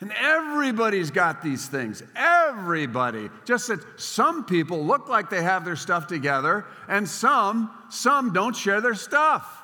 and 0.00 0.12
everybody's 0.12 1.10
got 1.10 1.42
these 1.42 1.66
things. 1.68 2.02
Everybody. 2.14 3.30
Just 3.44 3.68
that 3.68 3.80
some 3.98 4.44
people 4.44 4.84
look 4.84 5.08
like 5.08 5.30
they 5.30 5.42
have 5.42 5.64
their 5.64 5.76
stuff 5.76 6.06
together, 6.06 6.66
and 6.86 7.08
some, 7.08 7.70
some 7.88 8.32
don't 8.32 8.54
share 8.54 8.80
their 8.80 8.94
stuff. 8.94 9.62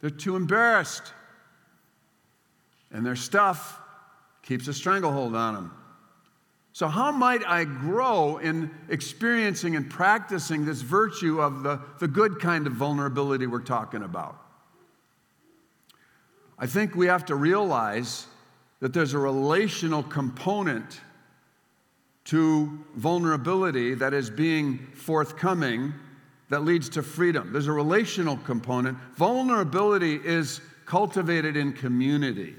They're 0.00 0.10
too 0.10 0.36
embarrassed. 0.36 1.12
And 2.90 3.04
their 3.04 3.16
stuff 3.16 3.78
keeps 4.42 4.68
a 4.68 4.74
stranglehold 4.74 5.34
on 5.34 5.54
them. 5.54 5.72
So, 6.74 6.88
how 6.88 7.12
might 7.12 7.46
I 7.46 7.64
grow 7.64 8.38
in 8.38 8.70
experiencing 8.88 9.76
and 9.76 9.90
practicing 9.90 10.64
this 10.64 10.80
virtue 10.80 11.40
of 11.40 11.62
the, 11.62 11.80
the 11.98 12.08
good 12.08 12.40
kind 12.40 12.66
of 12.66 12.72
vulnerability 12.72 13.46
we're 13.46 13.60
talking 13.60 14.02
about? 14.02 14.38
I 16.58 16.66
think 16.66 16.94
we 16.94 17.06
have 17.08 17.26
to 17.26 17.34
realize 17.34 18.26
that 18.82 18.92
there's 18.92 19.14
a 19.14 19.18
relational 19.18 20.02
component 20.02 21.00
to 22.24 22.84
vulnerability 22.96 23.94
that 23.94 24.12
is 24.12 24.28
being 24.28 24.76
forthcoming 24.92 25.94
that 26.48 26.64
leads 26.64 26.88
to 26.88 27.00
freedom. 27.00 27.52
There's 27.52 27.68
a 27.68 27.72
relational 27.72 28.36
component. 28.38 28.98
Vulnerability 29.16 30.16
is 30.16 30.60
cultivated 30.84 31.56
in 31.56 31.72
community. 31.72 32.56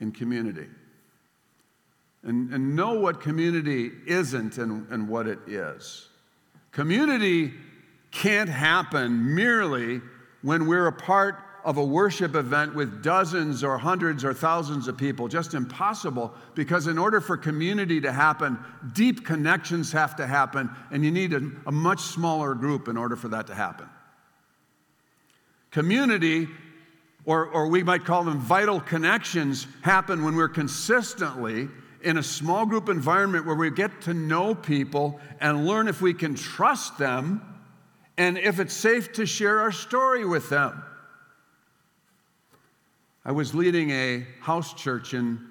In 0.00 0.10
community. 0.10 0.68
And, 2.22 2.50
and 2.54 2.74
know 2.74 2.94
what 2.94 3.20
community 3.20 3.90
isn't 4.06 4.56
and, 4.56 4.90
and 4.90 5.06
what 5.06 5.26
it 5.26 5.40
is. 5.46 6.08
Community 6.72 7.52
can't 8.10 8.48
happen 8.48 9.34
merely 9.34 10.00
when 10.40 10.66
we're 10.66 10.86
a 10.86 10.92
part 10.92 11.36
of 11.64 11.76
a 11.76 11.84
worship 11.84 12.34
event 12.34 12.74
with 12.74 13.02
dozens 13.02 13.62
or 13.62 13.78
hundreds 13.78 14.24
or 14.24 14.34
thousands 14.34 14.88
of 14.88 14.96
people. 14.96 15.28
Just 15.28 15.54
impossible 15.54 16.32
because, 16.54 16.86
in 16.86 16.98
order 16.98 17.20
for 17.20 17.36
community 17.36 18.00
to 18.00 18.12
happen, 18.12 18.58
deep 18.92 19.24
connections 19.24 19.92
have 19.92 20.16
to 20.16 20.26
happen, 20.26 20.70
and 20.90 21.04
you 21.04 21.10
need 21.10 21.32
a, 21.32 21.50
a 21.66 21.72
much 21.72 22.00
smaller 22.00 22.54
group 22.54 22.88
in 22.88 22.96
order 22.96 23.16
for 23.16 23.28
that 23.28 23.46
to 23.46 23.54
happen. 23.54 23.88
Community, 25.70 26.48
or, 27.24 27.46
or 27.46 27.68
we 27.68 27.82
might 27.82 28.04
call 28.04 28.24
them 28.24 28.38
vital 28.38 28.80
connections, 28.80 29.66
happen 29.82 30.24
when 30.24 30.34
we're 30.34 30.48
consistently 30.48 31.68
in 32.02 32.16
a 32.16 32.22
small 32.22 32.66
group 32.66 32.88
environment 32.88 33.46
where 33.46 33.54
we 33.54 33.70
get 33.70 34.02
to 34.02 34.14
know 34.14 34.54
people 34.54 35.20
and 35.40 35.66
learn 35.66 35.86
if 35.86 36.00
we 36.00 36.14
can 36.14 36.34
trust 36.34 36.98
them 36.98 37.42
and 38.16 38.36
if 38.38 38.58
it's 38.58 38.74
safe 38.74 39.12
to 39.12 39.26
share 39.26 39.60
our 39.60 39.72
story 39.72 40.24
with 40.24 40.48
them. 40.48 40.82
I 43.22 43.32
was 43.32 43.54
leading 43.54 43.90
a 43.90 44.26
house 44.40 44.72
church 44.72 45.12
in 45.12 45.46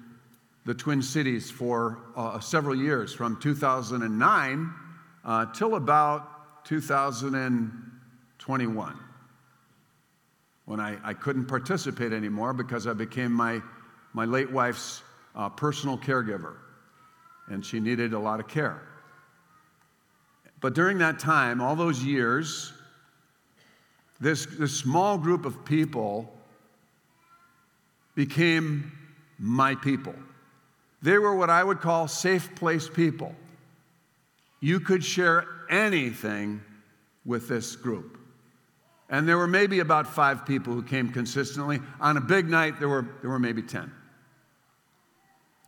the 0.66 0.74
Twin 0.74 1.00
Cities 1.00 1.52
for 1.52 2.00
uh, 2.16 2.40
several 2.40 2.74
years, 2.74 3.14
from 3.14 3.38
2009 3.40 4.74
uh, 5.24 5.46
till 5.54 5.76
about 5.76 6.64
2021, 6.64 8.98
when 10.64 10.80
I, 10.80 10.98
I 11.04 11.14
couldn't 11.14 11.46
participate 11.46 12.12
anymore 12.12 12.52
because 12.52 12.88
I 12.88 12.92
became 12.92 13.30
my, 13.30 13.62
my 14.14 14.24
late 14.24 14.50
wife's 14.50 15.04
uh, 15.36 15.48
personal 15.48 15.96
caregiver, 15.96 16.56
and 17.46 17.64
she 17.64 17.78
needed 17.78 18.14
a 18.14 18.18
lot 18.18 18.40
of 18.40 18.48
care. 18.48 18.82
But 20.60 20.74
during 20.74 20.98
that 20.98 21.20
time, 21.20 21.60
all 21.60 21.76
those 21.76 22.02
years, 22.02 22.72
this, 24.20 24.44
this 24.58 24.76
small 24.76 25.16
group 25.16 25.44
of 25.44 25.64
people 25.64 26.34
became 28.20 28.92
my 29.38 29.74
people. 29.74 30.14
They 31.00 31.16
were 31.16 31.34
what 31.34 31.48
I 31.48 31.64
would 31.64 31.80
call 31.80 32.06
safe 32.06 32.54
place 32.54 32.86
people. 32.86 33.34
You 34.60 34.78
could 34.78 35.02
share 35.02 35.46
anything 35.70 36.60
with 37.24 37.48
this 37.48 37.76
group. 37.76 38.18
And 39.08 39.26
there 39.26 39.38
were 39.38 39.46
maybe 39.46 39.78
about 39.78 40.06
five 40.06 40.44
people 40.44 40.74
who 40.74 40.82
came 40.82 41.10
consistently. 41.10 41.80
On 41.98 42.18
a 42.18 42.20
big 42.20 42.46
night, 42.46 42.78
there 42.78 42.90
were, 42.90 43.08
there 43.22 43.30
were 43.30 43.38
maybe 43.38 43.62
10. 43.62 43.90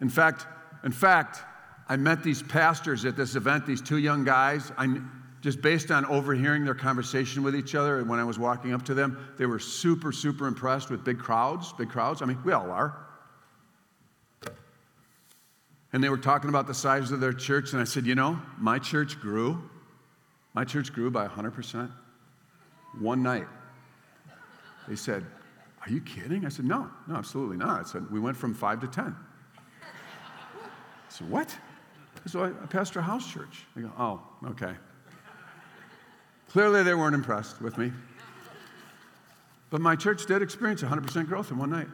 In 0.02 0.10
fact, 0.10 0.46
in 0.84 0.92
fact, 0.92 1.40
I 1.88 1.96
met 1.96 2.22
these 2.22 2.42
pastors 2.42 3.06
at 3.06 3.16
this 3.16 3.34
event, 3.34 3.64
these 3.64 3.80
two 3.80 3.96
young 3.96 4.24
guys. 4.24 4.70
I, 4.76 5.00
just 5.42 5.60
based 5.60 5.90
on 5.90 6.06
overhearing 6.06 6.64
their 6.64 6.74
conversation 6.74 7.42
with 7.42 7.56
each 7.56 7.74
other 7.74 7.98
and 7.98 8.08
when 8.08 8.20
I 8.20 8.24
was 8.24 8.38
walking 8.38 8.72
up 8.72 8.84
to 8.84 8.94
them, 8.94 9.18
they 9.38 9.44
were 9.44 9.58
super, 9.58 10.12
super 10.12 10.46
impressed 10.46 10.88
with 10.88 11.04
big 11.04 11.18
crowds, 11.18 11.72
big 11.72 11.90
crowds. 11.90 12.22
I 12.22 12.26
mean, 12.26 12.38
we 12.44 12.52
all 12.52 12.70
are. 12.70 12.96
And 15.92 16.02
they 16.02 16.08
were 16.08 16.16
talking 16.16 16.48
about 16.48 16.68
the 16.68 16.74
size 16.74 17.10
of 17.10 17.20
their 17.20 17.32
church, 17.32 17.72
and 17.72 17.82
I 17.82 17.84
said, 17.84 18.06
You 18.06 18.14
know, 18.14 18.40
my 18.56 18.78
church 18.78 19.20
grew. 19.20 19.68
My 20.54 20.64
church 20.64 20.92
grew 20.92 21.10
by 21.10 21.26
100% 21.26 21.90
one 22.98 23.22
night. 23.22 23.46
They 24.88 24.96
said, 24.96 25.26
Are 25.84 25.90
you 25.90 26.00
kidding? 26.00 26.46
I 26.46 26.50
said, 26.50 26.64
No, 26.64 26.88
no, 27.08 27.16
absolutely 27.16 27.56
not. 27.56 27.80
I 27.80 27.82
said, 27.82 28.10
We 28.10 28.20
went 28.20 28.36
from 28.36 28.54
five 28.54 28.80
to 28.80 28.86
10. 28.86 29.14
I 29.84 29.88
said, 31.08 31.28
What? 31.28 31.54
So 32.26 32.44
I 32.44 32.50
pastor 32.66 33.00
a 33.00 33.02
house 33.02 33.30
church. 33.30 33.66
They 33.74 33.82
go, 33.82 33.90
Oh, 33.98 34.22
okay. 34.50 34.74
Clearly, 36.52 36.82
they 36.82 36.94
weren't 36.94 37.14
impressed 37.14 37.60
with 37.62 37.78
me. 37.78 37.92
But 39.70 39.80
my 39.80 39.96
church 39.96 40.26
did 40.26 40.42
experience 40.42 40.82
100% 40.82 41.26
growth 41.26 41.50
in 41.50 41.56
one 41.56 41.70
night. 41.70 41.88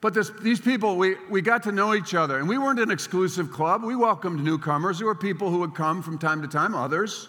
But 0.00 0.14
this, 0.14 0.32
these 0.42 0.60
people, 0.60 0.96
we, 0.96 1.14
we 1.30 1.42
got 1.42 1.62
to 1.62 1.70
know 1.70 1.94
each 1.94 2.12
other, 2.12 2.38
and 2.38 2.48
we 2.48 2.58
weren't 2.58 2.80
an 2.80 2.90
exclusive 2.90 3.52
club. 3.52 3.84
We 3.84 3.94
welcomed 3.94 4.42
newcomers. 4.42 4.98
There 4.98 5.06
were 5.06 5.14
people 5.14 5.48
who 5.48 5.60
would 5.60 5.76
come 5.76 6.02
from 6.02 6.18
time 6.18 6.42
to 6.42 6.48
time, 6.48 6.74
others. 6.74 7.28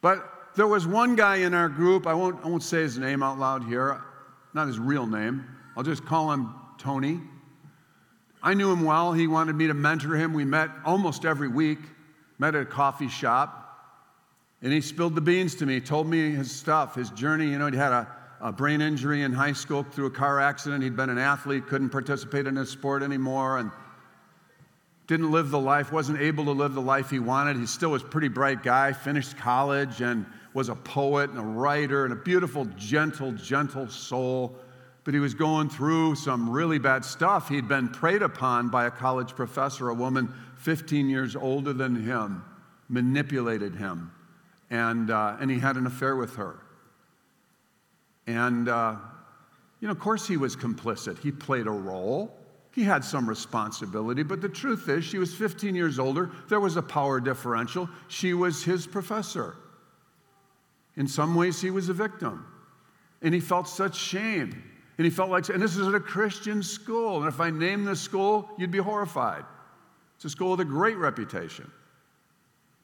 But 0.00 0.24
there 0.54 0.68
was 0.68 0.86
one 0.86 1.16
guy 1.16 1.36
in 1.36 1.52
our 1.52 1.68
group, 1.68 2.06
I 2.06 2.14
won't, 2.14 2.44
I 2.44 2.48
won't 2.48 2.62
say 2.62 2.82
his 2.82 2.98
name 2.98 3.20
out 3.20 3.36
loud 3.36 3.64
here, 3.64 4.00
not 4.54 4.68
his 4.68 4.78
real 4.78 5.08
name. 5.08 5.44
I'll 5.76 5.82
just 5.82 6.04
call 6.04 6.30
him 6.30 6.54
Tony. 6.78 7.20
I 8.44 8.54
knew 8.54 8.70
him 8.70 8.84
well. 8.84 9.12
He 9.12 9.26
wanted 9.26 9.56
me 9.56 9.66
to 9.66 9.74
mentor 9.74 10.14
him. 10.14 10.34
We 10.34 10.44
met 10.44 10.70
almost 10.84 11.24
every 11.24 11.48
week, 11.48 11.78
met 12.38 12.54
at 12.54 12.62
a 12.62 12.66
coffee 12.66 13.08
shop. 13.08 13.61
And 14.62 14.72
he 14.72 14.80
spilled 14.80 15.16
the 15.16 15.20
beans 15.20 15.56
to 15.56 15.66
me, 15.66 15.80
told 15.80 16.06
me 16.06 16.30
his 16.30 16.50
stuff, 16.50 16.94
his 16.94 17.10
journey. 17.10 17.48
You 17.48 17.58
know, 17.58 17.66
he 17.66 17.76
had 17.76 17.92
a, 17.92 18.06
a 18.40 18.52
brain 18.52 18.80
injury 18.80 19.22
in 19.22 19.32
high 19.32 19.52
school 19.52 19.82
through 19.82 20.06
a 20.06 20.10
car 20.10 20.38
accident. 20.40 20.84
He'd 20.84 20.96
been 20.96 21.10
an 21.10 21.18
athlete, 21.18 21.66
couldn't 21.66 21.90
participate 21.90 22.46
in 22.46 22.54
his 22.54 22.70
sport 22.70 23.02
anymore, 23.02 23.58
and 23.58 23.72
didn't 25.08 25.32
live 25.32 25.50
the 25.50 25.58
life, 25.58 25.90
wasn't 25.90 26.20
able 26.20 26.44
to 26.44 26.52
live 26.52 26.74
the 26.74 26.80
life 26.80 27.10
he 27.10 27.18
wanted. 27.18 27.56
He 27.56 27.66
still 27.66 27.90
was 27.90 28.02
a 28.02 28.06
pretty 28.06 28.28
bright 28.28 28.62
guy, 28.62 28.92
finished 28.92 29.36
college, 29.36 30.00
and 30.00 30.24
was 30.54 30.68
a 30.68 30.76
poet 30.76 31.30
and 31.30 31.40
a 31.40 31.42
writer 31.42 32.04
and 32.04 32.12
a 32.12 32.16
beautiful, 32.16 32.66
gentle, 32.76 33.32
gentle 33.32 33.88
soul. 33.88 34.54
But 35.02 35.12
he 35.12 35.18
was 35.18 35.34
going 35.34 35.70
through 35.70 36.14
some 36.14 36.48
really 36.48 36.78
bad 36.78 37.04
stuff. 37.04 37.48
He'd 37.48 37.66
been 37.66 37.88
preyed 37.88 38.22
upon 38.22 38.68
by 38.68 38.86
a 38.86 38.92
college 38.92 39.34
professor, 39.34 39.88
a 39.88 39.94
woman 39.94 40.32
15 40.58 41.08
years 41.08 41.34
older 41.34 41.72
than 41.72 41.96
him, 41.96 42.44
manipulated 42.88 43.74
him 43.74 44.12
and, 44.72 45.10
uh, 45.10 45.36
and 45.38 45.50
he 45.50 45.58
had 45.58 45.76
an 45.76 45.86
affair 45.86 46.16
with 46.16 46.34
her. 46.36 46.58
And, 48.26 48.68
uh, 48.68 48.96
you 49.80 49.86
know, 49.86 49.92
of 49.92 50.00
course 50.00 50.26
he 50.26 50.38
was 50.38 50.56
complicit. 50.56 51.18
He 51.18 51.30
played 51.30 51.66
a 51.66 51.70
role. 51.70 52.34
He 52.74 52.82
had 52.82 53.04
some 53.04 53.28
responsibility, 53.28 54.22
but 54.22 54.40
the 54.40 54.48
truth 54.48 54.88
is, 54.88 55.04
she 55.04 55.18
was 55.18 55.34
15 55.34 55.74
years 55.74 55.98
older. 55.98 56.30
There 56.48 56.58
was 56.58 56.78
a 56.78 56.82
power 56.82 57.20
differential. 57.20 57.86
She 58.08 58.32
was 58.32 58.64
his 58.64 58.86
professor. 58.86 59.56
In 60.96 61.06
some 61.06 61.34
ways, 61.34 61.60
he 61.60 61.70
was 61.70 61.90
a 61.90 61.92
victim. 61.92 62.46
And 63.20 63.34
he 63.34 63.40
felt 63.40 63.68
such 63.68 63.94
shame. 63.94 64.62
And 64.96 65.04
he 65.04 65.10
felt 65.10 65.28
like, 65.28 65.50
and 65.50 65.60
this 65.60 65.76
is 65.76 65.86
at 65.86 65.94
a 65.94 66.00
Christian 66.00 66.62
school. 66.62 67.18
And 67.18 67.28
if 67.28 67.40
I 67.40 67.50
name 67.50 67.84
this 67.84 68.00
school, 68.00 68.48
you'd 68.56 68.70
be 68.70 68.78
horrified. 68.78 69.44
It's 70.16 70.24
a 70.24 70.30
school 70.30 70.52
with 70.52 70.60
a 70.60 70.64
great 70.64 70.96
reputation. 70.96 71.70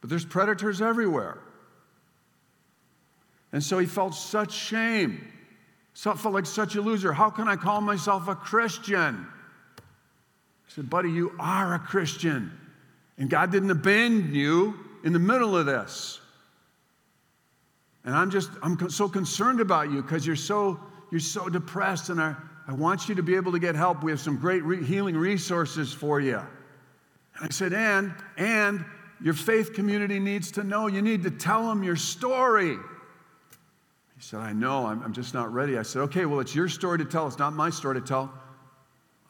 But 0.02 0.10
there's 0.10 0.26
predators 0.26 0.82
everywhere. 0.82 1.38
And 3.52 3.62
so 3.62 3.78
he 3.78 3.86
felt 3.86 4.14
such 4.14 4.52
shame, 4.52 5.26
so 5.94 6.14
felt 6.14 6.34
like 6.34 6.46
such 6.46 6.76
a 6.76 6.80
loser. 6.80 7.12
How 7.12 7.30
can 7.30 7.48
I 7.48 7.56
call 7.56 7.80
myself 7.80 8.28
a 8.28 8.34
Christian? 8.34 9.26
I 9.78 10.70
said, 10.70 10.90
buddy, 10.90 11.10
you 11.10 11.34
are 11.38 11.74
a 11.74 11.78
Christian. 11.78 12.52
And 13.16 13.30
God 13.30 13.50
didn't 13.50 13.70
abandon 13.70 14.34
you 14.34 14.74
in 15.02 15.12
the 15.12 15.18
middle 15.18 15.56
of 15.56 15.66
this. 15.66 16.20
And 18.04 18.14
I'm 18.14 18.30
just, 18.30 18.50
I'm 18.62 18.90
so 18.90 19.08
concerned 19.08 19.60
about 19.60 19.90
you 19.90 20.02
because 20.02 20.26
you're 20.26 20.36
so, 20.36 20.78
you're 21.10 21.20
so 21.20 21.48
depressed. 21.48 22.10
And 22.10 22.20
I, 22.20 22.36
I 22.66 22.72
want 22.74 23.08
you 23.08 23.14
to 23.14 23.22
be 23.22 23.34
able 23.34 23.52
to 23.52 23.58
get 23.58 23.74
help. 23.74 24.02
We 24.02 24.12
have 24.12 24.20
some 24.20 24.36
great 24.36 24.62
re- 24.62 24.84
healing 24.84 25.16
resources 25.16 25.92
for 25.92 26.20
you. 26.20 26.36
And 26.36 27.46
I 27.46 27.48
said, 27.48 27.72
and, 27.72 28.14
and 28.36 28.84
your 29.22 29.34
faith 29.34 29.72
community 29.72 30.20
needs 30.20 30.50
to 30.52 30.64
know. 30.64 30.86
You 30.86 31.02
need 31.02 31.22
to 31.24 31.30
tell 31.30 31.66
them 31.66 31.82
your 31.82 31.96
story. 31.96 32.76
He 34.18 34.24
said, 34.24 34.40
I 34.40 34.52
know, 34.52 34.86
I'm, 34.86 35.00
I'm 35.04 35.12
just 35.12 35.32
not 35.32 35.52
ready. 35.52 35.78
I 35.78 35.82
said, 35.82 36.02
Okay, 36.02 36.26
well, 36.26 36.40
it's 36.40 36.52
your 36.52 36.68
story 36.68 36.98
to 36.98 37.04
tell. 37.04 37.28
It's 37.28 37.38
not 37.38 37.52
my 37.52 37.70
story 37.70 38.00
to 38.00 38.06
tell. 38.06 38.32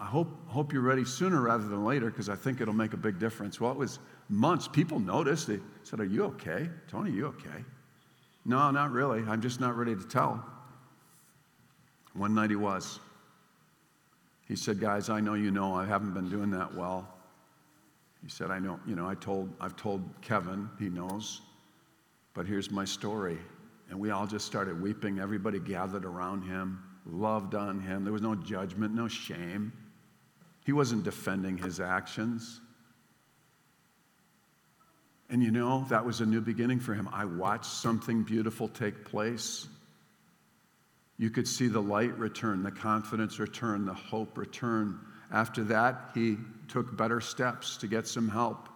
I 0.01 0.07
hope, 0.07 0.29
hope 0.47 0.73
you're 0.73 0.81
ready 0.81 1.05
sooner 1.05 1.43
rather 1.43 1.69
than 1.69 1.85
later 1.85 2.07
because 2.07 2.31
I 2.31 2.37
think 2.37 2.63
it'll 2.63 2.73
make 2.73 2.95
a 2.95 2.99
big 2.99 3.19
difference. 3.19 3.61
Well, 3.61 3.71
it 3.71 3.77
was 3.77 3.99
months. 4.31 4.67
People 4.67 4.99
noticed. 4.99 5.47
They 5.47 5.61
said, 5.83 6.01
Are 6.01 6.07
you 6.07 6.25
okay? 6.25 6.71
Tony, 6.89 7.11
you 7.11 7.27
okay? 7.27 7.65
No, 8.47 8.71
not 8.71 8.91
really. 8.91 9.23
I'm 9.29 9.43
just 9.43 9.61
not 9.61 9.77
ready 9.77 9.95
to 9.95 10.05
tell. 10.05 10.43
One 12.15 12.35
night 12.35 12.49
he 12.49 12.57
was. 12.57 12.99
He 14.47 14.57
said, 14.57 14.81
Guys, 14.81 15.11
I 15.11 15.21
know 15.21 15.35
you 15.35 15.51
know 15.51 15.75
I 15.75 15.85
haven't 15.85 16.15
been 16.15 16.31
doing 16.31 16.51
that 16.53 16.75
well. 16.75 17.07
He 18.23 18.31
said, 18.31 18.51
I 18.51 18.59
know, 18.59 18.81
you 18.87 18.97
know, 18.97 19.07
I 19.07 19.15
told, 19.17 19.53
I've 19.61 19.77
told 19.77 20.03
Kevin, 20.23 20.71
he 20.79 20.89
knows, 20.89 21.43
but 22.33 22.47
here's 22.47 22.71
my 22.71 22.85
story. 22.85 23.39
And 23.91 23.99
we 23.99 24.11
all 24.11 24.27
just 24.27 24.47
started 24.47 24.83
weeping. 24.83 25.19
Everybody 25.19 25.59
gathered 25.59 26.05
around 26.05 26.43
him, 26.43 26.83
loved 27.07 27.55
on 27.55 27.81
him. 27.81 28.05
There 28.05 28.13
was 28.13 28.23
no 28.23 28.35
judgment, 28.35 28.95
no 28.95 29.09
shame. 29.09 29.73
He 30.67 30.73
wasn't 30.73 31.05
defending 31.05 31.57
his 31.57 31.81
actions. 31.81 32.61
And 35.31 35.43
you 35.43 35.51
know, 35.51 35.87
that 35.91 36.05
was 36.05 36.21
a 36.21 36.27
new 36.27 36.41
beginning 36.41 36.81
for 36.81 36.95
him. 36.95 37.09
I 37.13 37.25
watched 37.25 37.67
something 37.67 38.23
beautiful 38.23 38.69
take 38.69 39.05
place. 39.05 39.67
You 41.19 41.31
could 41.31 41.49
see 41.49 41.69
the 41.69 41.83
light 41.83 42.17
return, 42.19 42.63
the 42.63 42.71
confidence 42.71 43.39
return, 43.39 43.85
the 43.85 43.95
hope 43.95 44.39
return. 44.39 45.01
After 45.33 45.65
that, 45.65 46.11
he 46.15 46.37
took 46.69 46.97
better 46.97 47.21
steps 47.21 47.77
to 47.79 47.87
get 47.87 48.07
some 48.07 48.29
help. 48.29 48.69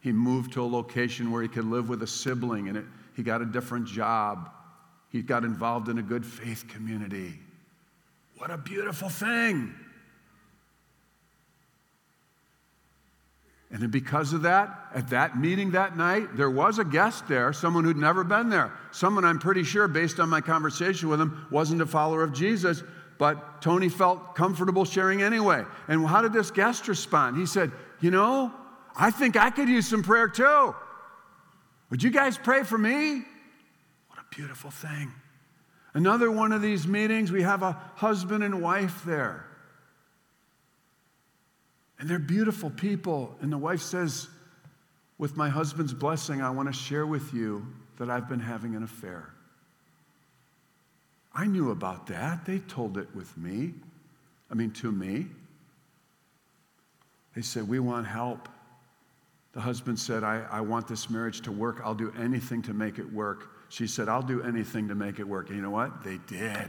He 0.00 0.12
moved 0.12 0.54
to 0.54 0.62
a 0.62 0.64
location 0.64 1.30
where 1.30 1.42
he 1.42 1.48
could 1.48 1.64
live 1.64 1.88
with 1.88 2.02
a 2.02 2.06
sibling 2.06 2.68
and 2.68 2.78
it, 2.78 2.84
he 3.16 3.22
got 3.22 3.42
a 3.42 3.46
different 3.46 3.86
job. 3.86 4.50
He 5.10 5.22
got 5.22 5.44
involved 5.44 5.88
in 5.88 5.98
a 5.98 6.02
good 6.02 6.24
faith 6.24 6.66
community. 6.68 7.38
What 8.36 8.50
a 8.50 8.58
beautiful 8.58 9.08
thing! 9.08 9.74
And 13.72 13.80
then 13.80 13.90
because 13.90 14.32
of 14.32 14.42
that, 14.42 14.90
at 14.94 15.10
that 15.10 15.38
meeting 15.38 15.72
that 15.72 15.96
night, 15.96 16.36
there 16.36 16.50
was 16.50 16.78
a 16.78 16.84
guest 16.84 17.28
there, 17.28 17.52
someone 17.52 17.84
who'd 17.84 17.96
never 17.96 18.24
been 18.24 18.48
there. 18.48 18.72
Someone 18.90 19.24
I'm 19.24 19.38
pretty 19.38 19.62
sure, 19.62 19.86
based 19.86 20.18
on 20.18 20.28
my 20.28 20.40
conversation 20.40 21.08
with 21.08 21.20
him, 21.20 21.46
wasn't 21.52 21.80
a 21.80 21.86
follower 21.86 22.24
of 22.24 22.32
Jesus, 22.32 22.82
but 23.16 23.62
Tony 23.62 23.88
felt 23.88 24.34
comfortable 24.34 24.84
sharing 24.84 25.22
anyway. 25.22 25.64
And 25.86 26.04
how 26.04 26.20
did 26.20 26.32
this 26.32 26.50
guest 26.50 26.88
respond? 26.88 27.36
He 27.36 27.46
said, 27.46 27.70
You 28.00 28.10
know, 28.10 28.52
I 28.96 29.12
think 29.12 29.36
I 29.36 29.50
could 29.50 29.68
use 29.68 29.86
some 29.86 30.02
prayer 30.02 30.26
too. 30.26 30.74
Would 31.90 32.02
you 32.02 32.10
guys 32.10 32.38
pray 32.38 32.62
for 32.62 32.78
me? 32.78 33.22
What 34.08 34.18
a 34.18 34.34
beautiful 34.34 34.70
thing. 34.70 35.12
Another 35.92 36.30
one 36.30 36.52
of 36.52 36.62
these 36.62 36.86
meetings, 36.86 37.32
we 37.32 37.42
have 37.42 37.62
a 37.62 37.72
husband 37.96 38.44
and 38.44 38.62
wife 38.62 39.02
there. 39.04 39.44
And 41.98 42.08
they're 42.08 42.18
beautiful 42.18 42.70
people. 42.70 43.36
And 43.40 43.52
the 43.52 43.58
wife 43.58 43.82
says, 43.82 44.28
With 45.18 45.36
my 45.36 45.48
husband's 45.48 45.92
blessing, 45.92 46.40
I 46.40 46.50
want 46.50 46.68
to 46.68 46.72
share 46.72 47.06
with 47.06 47.34
you 47.34 47.66
that 47.98 48.08
I've 48.08 48.28
been 48.28 48.40
having 48.40 48.76
an 48.76 48.82
affair. 48.82 49.34
I 51.34 51.46
knew 51.46 51.70
about 51.70 52.06
that. 52.06 52.44
They 52.44 52.58
told 52.60 52.96
it 52.96 53.08
with 53.14 53.36
me. 53.36 53.74
I 54.50 54.54
mean, 54.54 54.70
to 54.72 54.90
me. 54.90 55.26
They 57.34 57.42
said, 57.42 57.68
We 57.68 57.80
want 57.80 58.06
help. 58.06 58.48
The 59.52 59.60
husband 59.60 59.98
said, 59.98 60.22
I, 60.22 60.46
I 60.50 60.60
want 60.60 60.86
this 60.86 61.10
marriage 61.10 61.40
to 61.42 61.52
work. 61.52 61.80
I'll 61.84 61.94
do 61.94 62.12
anything 62.18 62.62
to 62.62 62.72
make 62.72 62.98
it 62.98 63.12
work. 63.12 63.50
She 63.68 63.86
said, 63.86 64.08
I'll 64.08 64.22
do 64.22 64.42
anything 64.42 64.88
to 64.88 64.94
make 64.94 65.18
it 65.18 65.24
work. 65.26 65.48
And 65.48 65.56
you 65.56 65.62
know 65.62 65.70
what? 65.70 66.04
They 66.04 66.18
did. 66.26 66.68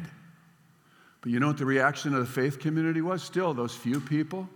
But 1.22 1.32
you 1.32 1.40
know 1.40 1.48
what 1.48 1.58
the 1.58 1.66
reaction 1.66 2.14
of 2.14 2.22
the 2.22 2.32
faith 2.32 2.60
community 2.60 3.02
was? 3.02 3.22
Still, 3.22 3.54
those 3.54 3.76
few 3.76 4.00
people 4.00 4.50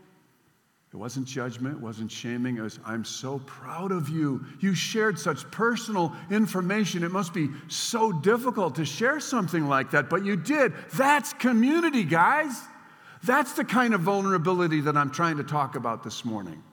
it 0.95 0.97
wasn't 0.97 1.27
judgment, 1.27 1.75
it 1.75 1.81
wasn't 1.81 2.09
shaming. 2.09 2.55
It 2.55 2.61
was, 2.61 2.79
I'm 2.85 3.03
so 3.03 3.39
proud 3.39 3.91
of 3.91 4.07
you. 4.07 4.45
You 4.61 4.73
shared 4.73 5.19
such 5.19 5.51
personal 5.51 6.15
information. 6.31 7.03
It 7.03 7.11
must 7.11 7.33
be 7.33 7.49
so 7.67 8.13
difficult 8.13 8.75
to 8.75 8.85
share 8.85 9.19
something 9.19 9.67
like 9.67 9.91
that, 9.91 10.09
but 10.09 10.23
you 10.23 10.38
did. 10.38 10.71
That's 10.93 11.33
community, 11.33 12.05
guys. 12.05 12.57
That's 13.25 13.51
the 13.53 13.65
kind 13.65 13.93
of 13.93 14.01
vulnerability 14.01 14.79
that 14.79 14.95
I'm 14.95 15.11
trying 15.11 15.35
to 15.35 15.43
talk 15.43 15.75
about 15.75 16.01
this 16.01 16.23
morning. 16.23 16.63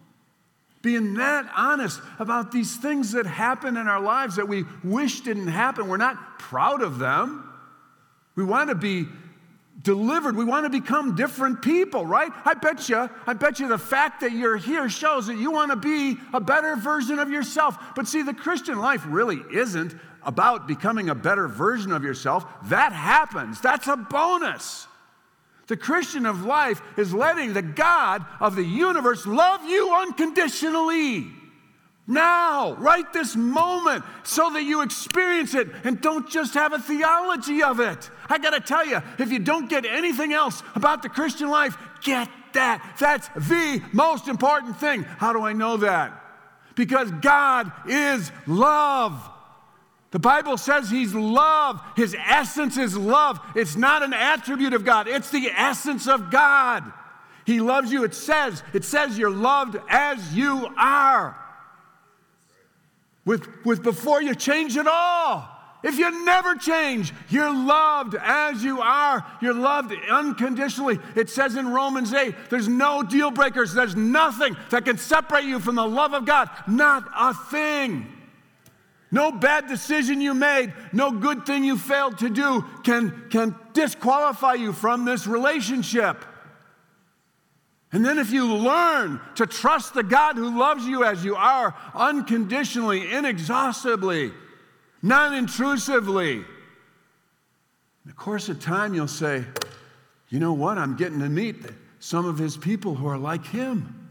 Being 0.82 1.14
that 1.14 1.50
honest 1.56 2.00
about 2.18 2.50
these 2.50 2.76
things 2.76 3.12
that 3.12 3.24
happen 3.24 3.76
in 3.76 3.86
our 3.86 4.00
lives 4.00 4.36
that 4.36 4.48
we 4.48 4.64
wish 4.82 5.20
didn't 5.20 5.48
happen. 5.48 5.88
We're 5.88 5.96
not 5.96 6.38
proud 6.38 6.82
of 6.82 6.98
them. 6.98 7.48
We 8.34 8.44
want 8.44 8.68
to 8.68 8.74
be 8.74 9.06
delivered. 9.82 10.36
We 10.36 10.44
want 10.44 10.64
to 10.64 10.70
become 10.70 11.14
different 11.14 11.62
people, 11.62 12.04
right? 12.04 12.30
I 12.44 12.54
bet 12.54 12.88
you, 12.88 13.08
I 13.26 13.32
bet 13.32 13.60
you 13.60 13.68
the 13.68 13.78
fact 13.78 14.20
that 14.20 14.32
you're 14.32 14.56
here 14.56 14.88
shows 14.88 15.26
that 15.26 15.36
you 15.36 15.50
want 15.50 15.70
to 15.70 15.76
be 15.76 16.18
a 16.32 16.40
better 16.40 16.76
version 16.76 17.18
of 17.18 17.30
yourself. 17.30 17.76
But 17.94 18.06
see, 18.06 18.22
the 18.22 18.34
Christian 18.34 18.78
life 18.78 19.04
really 19.06 19.40
isn't 19.52 19.94
about 20.24 20.68
becoming 20.68 21.08
a 21.10 21.14
better 21.14 21.48
version 21.48 21.92
of 21.92 22.04
yourself. 22.04 22.44
That 22.64 22.92
happens. 22.92 23.60
That's 23.60 23.88
a 23.88 23.96
bonus. 23.96 24.86
The 25.68 25.76
Christian 25.76 26.26
of 26.26 26.44
life 26.44 26.82
is 26.96 27.14
letting 27.14 27.52
the 27.52 27.62
God 27.62 28.24
of 28.40 28.56
the 28.56 28.64
universe 28.64 29.26
love 29.26 29.64
you 29.64 29.94
unconditionally 29.94 31.26
now, 32.06 32.74
right 32.74 33.10
this 33.12 33.36
moment, 33.36 34.04
so 34.24 34.50
that 34.50 34.64
you 34.64 34.82
experience 34.82 35.54
it 35.54 35.68
and 35.84 36.00
don't 36.00 36.28
just 36.28 36.54
have 36.54 36.72
a 36.72 36.78
theology 36.78 37.62
of 37.62 37.78
it. 37.78 38.10
I 38.28 38.38
gotta 38.38 38.60
tell 38.60 38.84
you, 38.84 39.00
if 39.18 39.30
you 39.30 39.38
don't 39.38 39.70
get 39.70 39.84
anything 39.84 40.32
else 40.32 40.62
about 40.74 41.02
the 41.02 41.08
Christian 41.08 41.48
life, 41.48 41.76
get 42.02 42.28
that. 42.54 42.96
That's 42.98 43.28
the 43.28 43.82
most 43.92 44.26
important 44.26 44.78
thing. 44.78 45.04
How 45.04 45.32
do 45.32 45.42
I 45.42 45.52
know 45.52 45.76
that? 45.78 46.18
Because 46.74 47.10
God 47.10 47.70
is 47.86 48.32
love. 48.46 49.28
The 50.12 50.18
Bible 50.18 50.56
says 50.56 50.88
He's 50.88 51.14
love. 51.14 51.82
His 51.96 52.14
essence 52.14 52.76
is 52.76 52.96
love. 52.96 53.40
It's 53.56 53.76
not 53.76 54.02
an 54.02 54.12
attribute 54.12 54.74
of 54.74 54.84
God, 54.84 55.08
it's 55.08 55.30
the 55.30 55.50
essence 55.50 56.06
of 56.06 56.30
God. 56.30 56.84
He 57.44 57.60
loves 57.60 57.90
you. 57.90 58.04
It 58.04 58.14
says, 58.14 58.62
it 58.72 58.84
says 58.84 59.18
you're 59.18 59.28
loved 59.28 59.76
as 59.88 60.32
you 60.32 60.72
are 60.78 61.36
with, 63.24 63.48
with 63.64 63.82
before 63.82 64.22
you 64.22 64.34
change 64.34 64.76
at 64.76 64.86
all. 64.86 65.48
If 65.82 65.98
you 65.98 66.24
never 66.24 66.54
change, 66.54 67.12
you're 67.28 67.52
loved 67.52 68.14
as 68.14 68.62
you 68.62 68.80
are. 68.80 69.26
You're 69.40 69.54
loved 69.54 69.92
unconditionally. 70.08 71.00
It 71.16 71.28
says 71.28 71.56
in 71.56 71.68
Romans 71.68 72.12
8, 72.12 72.34
there's 72.50 72.68
no 72.68 73.02
deal 73.02 73.32
breakers. 73.32 73.74
There's 73.74 73.96
nothing 73.96 74.56
that 74.70 74.84
can 74.84 74.96
separate 74.96 75.44
you 75.44 75.58
from 75.58 75.74
the 75.74 75.86
love 75.86 76.14
of 76.14 76.24
God. 76.24 76.48
Not 76.68 77.10
a 77.18 77.34
thing. 77.34 78.11
No 79.12 79.30
bad 79.30 79.68
decision 79.68 80.22
you 80.22 80.32
made, 80.32 80.72
no 80.90 81.12
good 81.12 81.44
thing 81.44 81.64
you 81.64 81.76
failed 81.76 82.18
to 82.18 82.30
do 82.30 82.64
can, 82.82 83.26
can 83.28 83.54
disqualify 83.74 84.54
you 84.54 84.72
from 84.72 85.04
this 85.04 85.26
relationship. 85.26 86.24
And 87.92 88.02
then, 88.02 88.18
if 88.18 88.30
you 88.30 88.54
learn 88.54 89.20
to 89.34 89.46
trust 89.46 89.92
the 89.92 90.02
God 90.02 90.36
who 90.36 90.58
loves 90.58 90.86
you 90.86 91.04
as 91.04 91.22
you 91.22 91.36
are, 91.36 91.76
unconditionally, 91.94 93.12
inexhaustibly, 93.12 94.32
non 95.02 95.34
intrusively, 95.34 96.36
in 96.36 96.44
the 98.06 98.14
course 98.14 98.48
of 98.48 98.60
time, 98.60 98.94
you'll 98.94 99.08
say, 99.08 99.44
you 100.30 100.38
know 100.40 100.54
what? 100.54 100.78
I'm 100.78 100.96
getting 100.96 101.18
to 101.18 101.28
meet 101.28 101.56
some 102.00 102.24
of 102.24 102.38
his 102.38 102.56
people 102.56 102.94
who 102.94 103.06
are 103.06 103.18
like 103.18 103.44
him. 103.44 104.01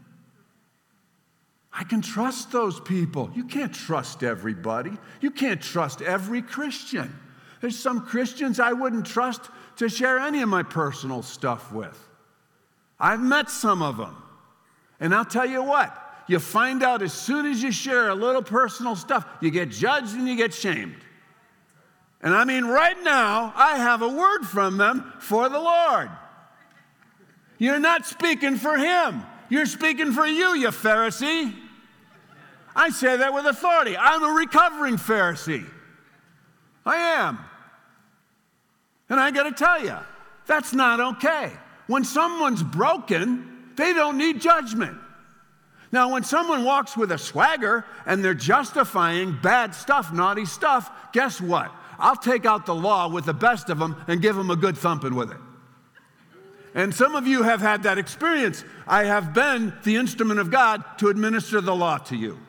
I 1.73 1.83
can 1.83 2.01
trust 2.01 2.51
those 2.51 2.79
people. 2.79 3.31
You 3.33 3.45
can't 3.45 3.73
trust 3.73 4.23
everybody. 4.23 4.91
You 5.21 5.31
can't 5.31 5.61
trust 5.61 6.01
every 6.01 6.41
Christian. 6.41 7.17
There's 7.61 7.79
some 7.79 8.01
Christians 8.05 8.59
I 8.59 8.73
wouldn't 8.73 9.05
trust 9.05 9.41
to 9.77 9.87
share 9.87 10.19
any 10.19 10.41
of 10.41 10.49
my 10.49 10.63
personal 10.63 11.21
stuff 11.21 11.71
with. 11.71 11.97
I've 12.99 13.21
met 13.21 13.49
some 13.49 13.81
of 13.81 13.97
them. 13.97 14.15
And 14.99 15.15
I'll 15.15 15.25
tell 15.25 15.47
you 15.47 15.63
what, 15.63 15.97
you 16.27 16.39
find 16.39 16.83
out 16.83 17.01
as 17.01 17.13
soon 17.13 17.45
as 17.45 17.63
you 17.63 17.71
share 17.71 18.09
a 18.09 18.15
little 18.15 18.43
personal 18.43 18.95
stuff, 18.95 19.25
you 19.41 19.49
get 19.49 19.69
judged 19.69 20.13
and 20.13 20.27
you 20.27 20.35
get 20.35 20.53
shamed. 20.53 20.95
And 22.21 22.35
I 22.35 22.43
mean, 22.45 22.65
right 22.65 23.01
now, 23.03 23.51
I 23.55 23.77
have 23.77 24.03
a 24.03 24.07
word 24.07 24.43
from 24.43 24.77
them 24.77 25.11
for 25.19 25.49
the 25.49 25.59
Lord. 25.59 26.11
You're 27.57 27.79
not 27.79 28.05
speaking 28.05 28.57
for 28.57 28.77
him, 28.77 29.23
you're 29.49 29.65
speaking 29.65 30.11
for 30.11 30.25
you, 30.25 30.55
you 30.55 30.67
Pharisee. 30.67 31.53
I 32.75 32.89
say 32.89 33.17
that 33.17 33.33
with 33.33 33.45
authority. 33.45 33.97
I'm 33.97 34.23
a 34.23 34.31
recovering 34.31 34.95
Pharisee. 34.95 35.65
I 36.85 36.95
am. 36.95 37.39
And 39.09 39.19
I 39.19 39.31
got 39.31 39.43
to 39.43 39.51
tell 39.51 39.83
you, 39.83 39.97
that's 40.47 40.73
not 40.73 40.99
okay. 40.99 41.51
When 41.87 42.03
someone's 42.03 42.63
broken, 42.63 43.73
they 43.75 43.93
don't 43.93 44.17
need 44.17 44.39
judgment. 44.39 44.97
Now, 45.91 46.13
when 46.13 46.23
someone 46.23 46.63
walks 46.63 46.95
with 46.95 47.11
a 47.11 47.17
swagger 47.17 47.85
and 48.05 48.23
they're 48.23 48.33
justifying 48.33 49.37
bad 49.43 49.75
stuff, 49.75 50.13
naughty 50.13 50.45
stuff, 50.45 50.89
guess 51.11 51.41
what? 51.41 51.71
I'll 51.99 52.15
take 52.15 52.45
out 52.45 52.65
the 52.65 52.73
law 52.73 53.09
with 53.09 53.25
the 53.25 53.33
best 53.33 53.69
of 53.69 53.77
them 53.77 54.01
and 54.07 54.21
give 54.21 54.35
them 54.35 54.49
a 54.49 54.55
good 54.55 54.77
thumping 54.77 55.13
with 55.13 55.31
it. 55.31 55.37
And 56.73 56.95
some 56.95 57.15
of 57.15 57.27
you 57.27 57.43
have 57.43 57.59
had 57.59 57.83
that 57.83 57.97
experience. 57.97 58.63
I 58.87 59.03
have 59.03 59.33
been 59.33 59.73
the 59.83 59.97
instrument 59.97 60.39
of 60.39 60.49
God 60.49 60.83
to 60.99 61.09
administer 61.09 61.59
the 61.59 61.75
law 61.75 61.97
to 61.97 62.15
you. 62.15 62.39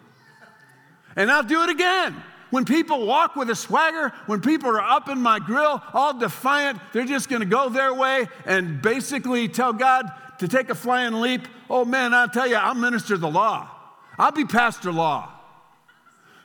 And 1.17 1.31
I'll 1.31 1.43
do 1.43 1.63
it 1.63 1.71
again. 1.71 2.15
When 2.51 2.67
people 2.67 3.07
walk 3.07 3.35
with 3.35 3.49
a 3.49 3.55
swagger, 3.55 4.13
when 4.27 4.41
people 4.43 4.69
are 4.71 4.81
up 4.83 5.09
in 5.09 5.21
my 5.21 5.39
grill, 5.39 5.83
all 5.95 6.13
defiant, 6.13 6.79
they're 6.93 7.07
just 7.07 7.31
to 7.41 7.47
go 7.47 7.71
their 7.71 7.95
way 7.95 8.29
and 8.45 8.83
basically 8.83 9.49
tell 9.49 9.73
God, 9.73 10.11
to 10.39 10.49
take 10.49 10.69
a 10.69 10.75
flying 10.75 11.15
leap, 11.15 11.49
oh 11.71 11.85
man, 11.85 12.13
I'll 12.13 12.29
tell 12.29 12.47
you, 12.47 12.57
I'll 12.57 12.75
minister 12.75 13.17
the 13.17 13.31
law. 13.31 13.71
I'll 14.19 14.33
be 14.33 14.45
pastor 14.45 14.93
law. 14.93 15.31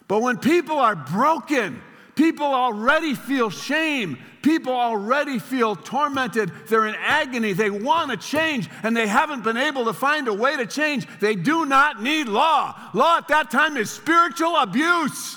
But 0.07 0.21
when 0.21 0.37
people 0.37 0.79
are 0.79 0.95
broken, 0.95 1.81
people 2.15 2.45
already 2.45 3.13
feel 3.13 3.49
shame. 3.49 4.17
People 4.47 4.71
already 4.71 5.39
feel 5.39 5.75
tormented. 5.75 6.53
They're 6.69 6.87
in 6.87 6.95
agony. 6.95 7.51
They 7.51 7.69
want 7.69 8.11
to 8.11 8.15
change 8.15 8.69
and 8.81 8.95
they 8.95 9.05
haven't 9.05 9.43
been 9.43 9.57
able 9.57 9.83
to 9.83 9.91
find 9.91 10.29
a 10.29 10.33
way 10.33 10.55
to 10.55 10.65
change. 10.65 11.05
They 11.19 11.35
do 11.35 11.65
not 11.65 12.01
need 12.01 12.29
law. 12.29 12.73
Law 12.93 13.17
at 13.17 13.27
that 13.27 13.51
time 13.51 13.75
is 13.75 13.91
spiritual 13.91 14.55
abuse. 14.55 15.35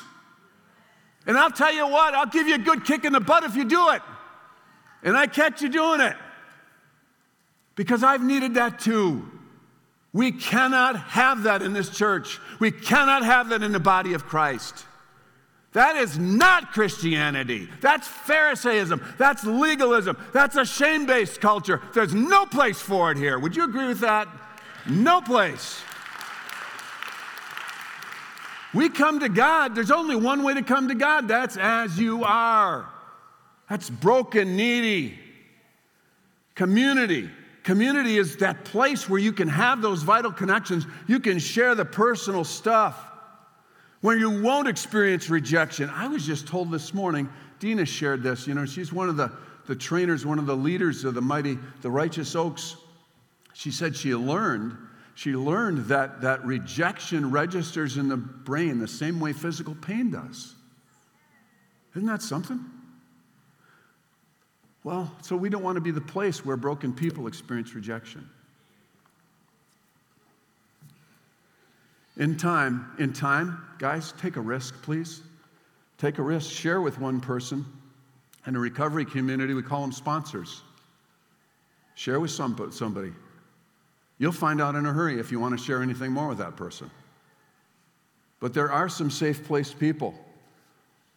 And 1.26 1.36
I'll 1.36 1.50
tell 1.50 1.74
you 1.74 1.88
what, 1.88 2.14
I'll 2.14 2.26
give 2.26 2.46
you 2.46 2.54
a 2.54 2.58
good 2.58 2.84
kick 2.84 3.04
in 3.04 3.12
the 3.12 3.18
butt 3.18 3.42
if 3.42 3.56
you 3.56 3.64
do 3.64 3.88
it. 3.88 4.02
And 5.02 5.16
I 5.16 5.26
catch 5.26 5.60
you 5.60 5.70
doing 5.70 6.00
it. 6.00 6.14
Because 7.74 8.04
I've 8.04 8.22
needed 8.22 8.54
that 8.54 8.78
too. 8.78 9.28
We 10.12 10.30
cannot 10.30 10.96
have 11.00 11.42
that 11.42 11.62
in 11.62 11.72
this 11.72 11.90
church. 11.90 12.38
We 12.60 12.70
cannot 12.70 13.24
have 13.24 13.48
that 13.48 13.64
in 13.64 13.72
the 13.72 13.80
body 13.80 14.12
of 14.12 14.26
Christ. 14.26 14.86
That 15.72 15.96
is 15.96 16.18
not 16.18 16.72
Christianity. 16.72 17.68
That's 17.80 18.08
Pharisaism. 18.08 19.00
That's 19.18 19.44
legalism. 19.44 20.16
That's 20.32 20.56
a 20.56 20.64
shame 20.64 21.06
based 21.06 21.40
culture. 21.40 21.80
There's 21.94 22.12
no 22.12 22.44
place 22.44 22.80
for 22.80 23.12
it 23.12 23.16
here. 23.16 23.38
Would 23.38 23.54
you 23.54 23.64
agree 23.64 23.86
with 23.86 24.00
that? 24.00 24.26
No 24.88 25.20
place. 25.20 25.80
We 28.72 28.88
come 28.88 29.20
to 29.20 29.28
God, 29.28 29.74
there's 29.74 29.90
only 29.90 30.14
one 30.14 30.42
way 30.42 30.54
to 30.54 30.62
come 30.62 30.88
to 30.88 30.94
God 30.94 31.26
that's 31.26 31.56
as 31.56 31.98
you 31.98 32.24
are. 32.24 32.88
That's 33.68 33.90
broken, 33.90 34.56
needy. 34.56 35.18
Community. 36.54 37.30
Community 37.62 38.16
is 38.16 38.36
that 38.36 38.64
place 38.64 39.08
where 39.08 39.20
you 39.20 39.32
can 39.32 39.48
have 39.48 39.82
those 39.82 40.02
vital 40.02 40.32
connections. 40.32 40.86
You 41.06 41.20
can 41.20 41.38
share 41.38 41.74
the 41.74 41.84
personal 41.84 42.44
stuff 42.44 43.09
where 44.00 44.16
you 44.16 44.42
won't 44.42 44.68
experience 44.68 45.28
rejection. 45.28 45.90
I 45.90 46.08
was 46.08 46.24
just 46.24 46.46
told 46.46 46.70
this 46.70 46.94
morning, 46.94 47.28
Dina 47.58 47.84
shared 47.84 48.22
this, 48.22 48.46
you 48.46 48.54
know, 48.54 48.64
she's 48.64 48.92
one 48.92 49.08
of 49.08 49.16
the, 49.16 49.30
the 49.66 49.76
trainers, 49.76 50.24
one 50.24 50.38
of 50.38 50.46
the 50.46 50.56
leaders 50.56 51.04
of 51.04 51.14
the 51.14 51.20
mighty, 51.20 51.58
the 51.82 51.90
righteous 51.90 52.34
oaks. 52.34 52.76
She 53.52 53.70
said 53.70 53.94
she 53.94 54.14
learned, 54.14 54.76
she 55.14 55.32
learned 55.32 55.86
that, 55.86 56.22
that 56.22 56.44
rejection 56.44 57.30
registers 57.30 57.98
in 57.98 58.08
the 58.08 58.16
brain 58.16 58.78
the 58.78 58.88
same 58.88 59.20
way 59.20 59.34
physical 59.34 59.74
pain 59.74 60.10
does. 60.10 60.54
Isn't 61.94 62.06
that 62.06 62.22
something? 62.22 62.64
Well, 64.82 65.12
so 65.20 65.36
we 65.36 65.50
don't 65.50 65.62
want 65.62 65.76
to 65.76 65.82
be 65.82 65.90
the 65.90 66.00
place 66.00 66.42
where 66.44 66.56
broken 66.56 66.94
people 66.94 67.26
experience 67.26 67.74
rejection. 67.74 68.26
In 72.20 72.36
time, 72.36 72.86
in 72.98 73.14
time, 73.14 73.64
guys, 73.78 74.12
take 74.20 74.36
a 74.36 74.40
risk, 74.42 74.80
please. 74.82 75.22
Take 75.96 76.18
a 76.18 76.22
risk, 76.22 76.50
share 76.50 76.82
with 76.82 77.00
one 77.00 77.18
person. 77.18 77.64
In 78.46 78.54
a 78.54 78.58
recovery 78.58 79.06
community, 79.06 79.54
we 79.54 79.62
call 79.62 79.80
them 79.80 79.90
sponsors. 79.90 80.60
Share 81.94 82.20
with 82.20 82.30
some, 82.30 82.70
somebody. 82.72 83.12
You'll 84.18 84.32
find 84.32 84.60
out 84.60 84.74
in 84.74 84.84
a 84.84 84.92
hurry 84.92 85.18
if 85.18 85.32
you 85.32 85.40
want 85.40 85.58
to 85.58 85.64
share 85.64 85.82
anything 85.82 86.12
more 86.12 86.28
with 86.28 86.36
that 86.38 86.56
person. 86.56 86.90
But 88.38 88.52
there 88.52 88.70
are 88.70 88.90
some 88.90 89.10
safe 89.10 89.46
placed 89.46 89.78
people. 89.78 90.14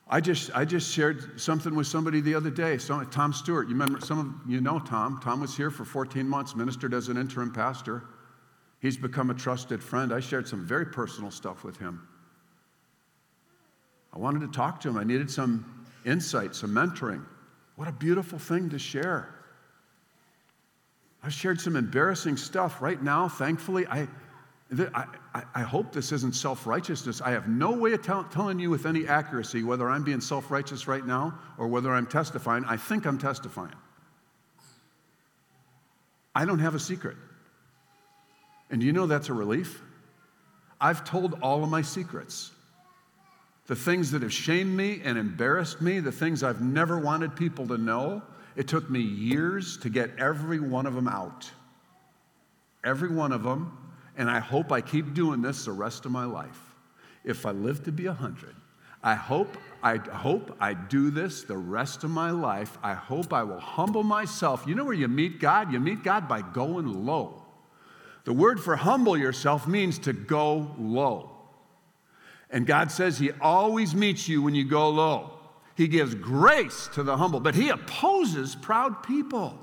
I 0.07 0.21
just, 0.21 0.55
I 0.55 0.63
just 0.63 0.89
shared 0.89 1.39
something 1.39 1.75
with 1.75 1.87
somebody 1.87 2.21
the 2.21 2.35
other 2.35 2.49
day. 2.49 2.77
So, 2.77 3.03
Tom 3.03 3.33
Stewart, 3.33 3.67
you 3.67 3.73
remember, 3.73 3.99
some 3.99 4.19
of 4.19 4.49
you 4.49 4.61
know 4.61 4.79
Tom. 4.79 5.19
Tom 5.21 5.41
was 5.41 5.55
here 5.55 5.69
for 5.69 5.83
14 5.83 6.25
months, 6.25 6.55
ministered 6.55 6.93
as 6.93 7.09
an 7.09 7.17
interim 7.17 7.51
pastor. 7.51 8.03
He's 8.83 8.97
become 8.97 9.29
a 9.29 9.33
trusted 9.33 9.81
friend. 9.81 10.13
I 10.13 10.19
shared 10.19 10.45
some 10.45 10.65
very 10.65 10.85
personal 10.85 11.31
stuff 11.31 11.63
with 11.63 11.77
him. 11.77 12.05
I 14.11 14.19
wanted 14.19 14.41
to 14.41 14.49
talk 14.49 14.81
to 14.81 14.89
him. 14.89 14.97
I 14.97 15.05
needed 15.05 15.31
some 15.31 15.85
insight, 16.05 16.53
some 16.53 16.71
mentoring. 16.71 17.23
What 17.77 17.87
a 17.87 17.93
beautiful 17.93 18.37
thing 18.37 18.69
to 18.71 18.77
share. 18.77 19.33
I've 21.23 21.31
shared 21.31 21.61
some 21.61 21.77
embarrassing 21.77 22.35
stuff. 22.35 22.81
Right 22.81 23.01
now, 23.01 23.29
thankfully, 23.29 23.87
I, 23.87 24.05
I, 24.93 25.05
I 25.55 25.61
hope 25.61 25.93
this 25.93 26.11
isn't 26.11 26.35
self 26.35 26.67
righteousness. 26.67 27.21
I 27.21 27.31
have 27.31 27.47
no 27.47 27.71
way 27.71 27.93
of 27.93 28.01
tell, 28.01 28.25
telling 28.25 28.59
you 28.59 28.69
with 28.69 28.85
any 28.85 29.07
accuracy 29.07 29.63
whether 29.63 29.89
I'm 29.89 30.03
being 30.03 30.19
self 30.19 30.51
righteous 30.51 30.89
right 30.89 31.05
now 31.05 31.39
or 31.57 31.69
whether 31.69 31.93
I'm 31.93 32.05
testifying. 32.05 32.65
I 32.65 32.75
think 32.75 33.05
I'm 33.05 33.17
testifying. 33.17 33.75
I 36.35 36.43
don't 36.43 36.59
have 36.59 36.75
a 36.75 36.79
secret. 36.79 37.15
And 38.73 38.81
you 38.81 38.91
know 38.91 39.05
that's 39.05 39.29
a 39.29 39.33
relief? 39.33 39.83
I've 40.81 41.05
told 41.05 41.37
all 41.43 41.63
of 41.63 41.69
my 41.69 41.83
secrets. 41.83 42.49
The 43.67 43.75
things 43.75 44.09
that 44.09 44.23
have 44.23 44.33
shamed 44.33 44.75
me 44.75 44.99
and 45.03 45.15
embarrassed 45.15 45.79
me, 45.79 45.99
the 45.99 46.11
things 46.11 46.41
I've 46.41 46.59
never 46.59 46.97
wanted 46.97 47.35
people 47.35 47.67
to 47.67 47.77
know, 47.77 48.23
it 48.55 48.67
took 48.67 48.89
me 48.89 48.99
years 48.99 49.77
to 49.77 49.89
get 49.89 50.17
every 50.17 50.59
one 50.59 50.87
of 50.87 50.95
them 50.95 51.07
out. 51.07 51.51
Every 52.83 53.09
one 53.09 53.31
of 53.31 53.43
them. 53.43 53.77
And 54.17 54.27
I 54.27 54.39
hope 54.39 54.71
I 54.71 54.81
keep 54.81 55.13
doing 55.13 55.43
this 55.43 55.65
the 55.65 55.71
rest 55.71 56.07
of 56.07 56.11
my 56.11 56.25
life. 56.25 56.59
If 57.23 57.45
I 57.45 57.51
live 57.51 57.83
to 57.83 57.91
be 57.91 58.07
100, 58.07 58.55
I 59.03 59.13
hope 59.13 59.55
I 59.83 59.97
hope 59.97 60.57
I 60.59 60.73
do 60.73 61.11
this 61.11 61.43
the 61.43 61.57
rest 61.57 62.03
of 62.03 62.09
my 62.09 62.31
life. 62.31 62.75
I 62.81 62.95
hope 62.95 63.33
I 63.33 63.43
will 63.43 63.59
humble 63.59 64.03
myself. 64.03 64.63
You 64.65 64.73
know 64.73 64.85
where 64.85 64.95
you 64.95 65.07
meet 65.07 65.39
God? 65.39 65.71
You 65.71 65.79
meet 65.79 66.03
God 66.03 66.27
by 66.27 66.41
going 66.41 67.05
low. 67.05 67.42
The 68.25 68.33
word 68.33 68.59
for 68.59 68.75
humble 68.75 69.17
yourself 69.17 69.67
means 69.67 69.99
to 69.99 70.13
go 70.13 70.71
low. 70.77 71.31
And 72.49 72.65
God 72.65 72.91
says 72.91 73.17
He 73.17 73.31
always 73.41 73.93
meets 73.93 74.29
you 74.29 74.41
when 74.41 74.55
you 74.55 74.63
go 74.63 74.89
low. 74.89 75.31
He 75.75 75.87
gives 75.87 76.13
grace 76.15 76.87
to 76.93 77.03
the 77.03 77.17
humble, 77.17 77.39
but 77.39 77.55
He 77.55 77.69
opposes 77.69 78.55
proud 78.55 79.03
people. 79.03 79.59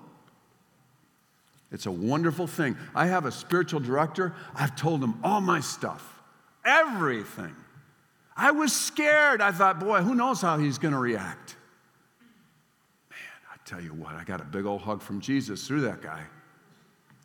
It's 1.73 1.87
a 1.87 1.91
wonderful 1.91 2.49
thing. 2.49 2.77
I 2.95 3.07
have 3.07 3.27
a 3.27 3.33
spiritual 3.33 3.81
director. 3.81 4.35
I've 4.57 4.75
told 4.75 5.05
him 5.05 5.21
all 5.23 5.41
my 5.41 5.61
stuff, 5.61 6.21
everything. 6.65 7.55
I 8.37 8.51
was 8.51 8.73
scared. 8.73 9.41
I 9.41 9.53
thought, 9.53 9.79
boy, 9.79 10.01
who 10.01 10.17
knows 10.17 10.41
how 10.41 10.59
he's 10.59 10.79
going 10.79 10.95
to 10.95 10.99
react? 10.99 11.55
Man, 13.09 13.21
I 13.53 13.57
tell 13.65 13.81
you 13.81 13.95
what, 13.95 14.17
I 14.17 14.25
got 14.25 14.41
a 14.41 14.45
big 14.45 14.67
old 14.67 14.81
hug 14.81 15.01
from 15.01 15.21
Jesus 15.21 15.65
through 15.65 15.83
that 15.83 16.03
guy 16.03 16.25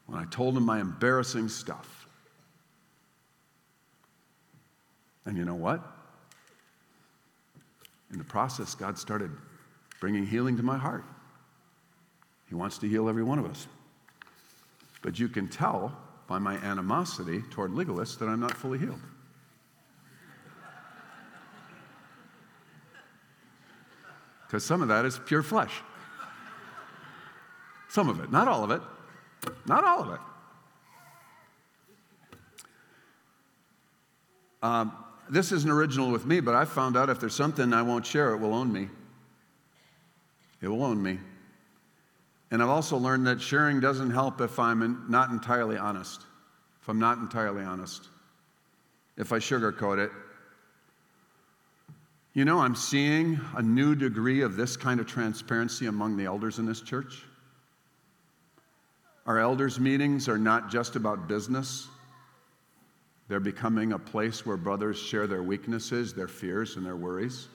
when 0.06 0.20
I 0.20 0.26
told 0.26 0.56
him 0.56 0.64
my 0.64 0.80
embarrassing 0.80 1.50
stuff. 1.50 2.08
And 5.26 5.38
you 5.38 5.46
know 5.46 5.56
what? 5.56 5.84
In 8.12 8.18
the 8.18 8.24
process, 8.24 8.76
God 8.76 8.98
started 9.00 9.32
bringing 10.00 10.26
healing 10.26 10.56
to 10.58 10.64
my 10.64 10.78
heart. 10.78 11.04
He 12.48 12.56
wants 12.56 12.78
to 12.80 12.88
heal 12.88 13.10
every 13.10 13.24
one 13.24 13.40
of 13.40 13.46
us. 13.46 13.68
But 15.02 15.20
you 15.20 15.28
can 15.28 15.48
tell 15.48 15.98
by 16.28 16.40
my 16.40 16.56
animosity 16.58 17.42
toward 17.50 17.72
legalists 17.72 18.20
that 18.20 18.28
I'm 18.28 18.40
not 18.40 18.54
fully 18.54 18.80
healed. 18.80 19.02
Because 24.48 24.64
some 24.64 24.84
of 24.84 24.88
that 24.90 25.06
is 25.06 25.20
pure 25.26 25.42
flesh. 25.42 25.82
Some 27.90 28.10
of 28.10 28.20
it, 28.20 28.32
not 28.32 28.48
all 28.48 28.64
of 28.64 28.70
it. 28.70 28.82
Not 29.66 29.84
all 29.84 30.04
of 30.04 30.14
it. 30.14 30.20
Um, 34.62 34.92
this 35.30 35.52
isn't 35.52 35.70
original 35.70 36.12
with 36.12 36.26
me, 36.26 36.40
but 36.40 36.56
I 36.56 36.66
found 36.66 36.98
out 36.98 37.10
if 37.10 37.20
there's 37.20 37.36
something 37.36 37.74
I 37.74 37.82
won't 37.82 38.06
share, 38.06 38.34
it 38.34 38.38
will 38.38 38.54
own 38.54 38.72
me. 38.72 38.90
It 40.62 40.68
will 40.68 40.84
own 40.84 41.02
me. 41.02 41.20
And 42.52 42.62
I've 42.62 42.70
also 42.70 42.98
learned 42.98 43.28
that 43.28 43.42
sharing 43.42 43.80
doesn't 43.80 44.12
help 44.12 44.40
if 44.42 44.60
I'm 44.60 45.06
not 45.10 45.30
entirely 45.30 45.78
honest. 45.78 46.22
If 46.82 46.90
I'm 46.90 47.00
not 47.00 47.18
entirely 47.18 47.64
honest. 47.64 48.08
If 49.18 49.32
I 49.32 49.38
sugarcoat 49.38 49.98
it. 49.98 50.12
You 52.34 52.46
know, 52.46 52.60
I'm 52.60 52.76
seeing 52.76 53.40
a 53.56 53.62
new 53.62 53.96
degree 53.96 54.42
of 54.42 54.56
this 54.56 54.76
kind 54.76 55.00
of 55.00 55.08
transparency 55.08 55.88
among 55.88 56.18
the 56.18 56.26
elders 56.26 56.60
in 56.60 56.66
this 56.66 56.82
church. 56.82 57.24
Our 59.26 59.40
elders' 59.40 59.80
meetings 59.80 60.30
are 60.30 60.38
not 60.38 60.70
just 60.70 60.96
about 60.96 61.28
business. 61.28 61.88
They're 63.28 63.40
becoming 63.40 63.94
a 63.94 64.00
place 64.00 64.46
where 64.46 64.58
brothers 64.58 65.00
share 65.00 65.26
their 65.26 65.42
weaknesses, 65.42 66.14
their 66.14 66.28
fears, 66.28 66.76
and 66.76 66.86
their 66.86 66.96
worries. 66.96 67.48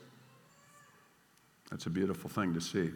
That's 1.70 1.86
a 1.86 1.90
beautiful 1.90 2.28
thing 2.28 2.54
to 2.54 2.60
see. 2.60 2.90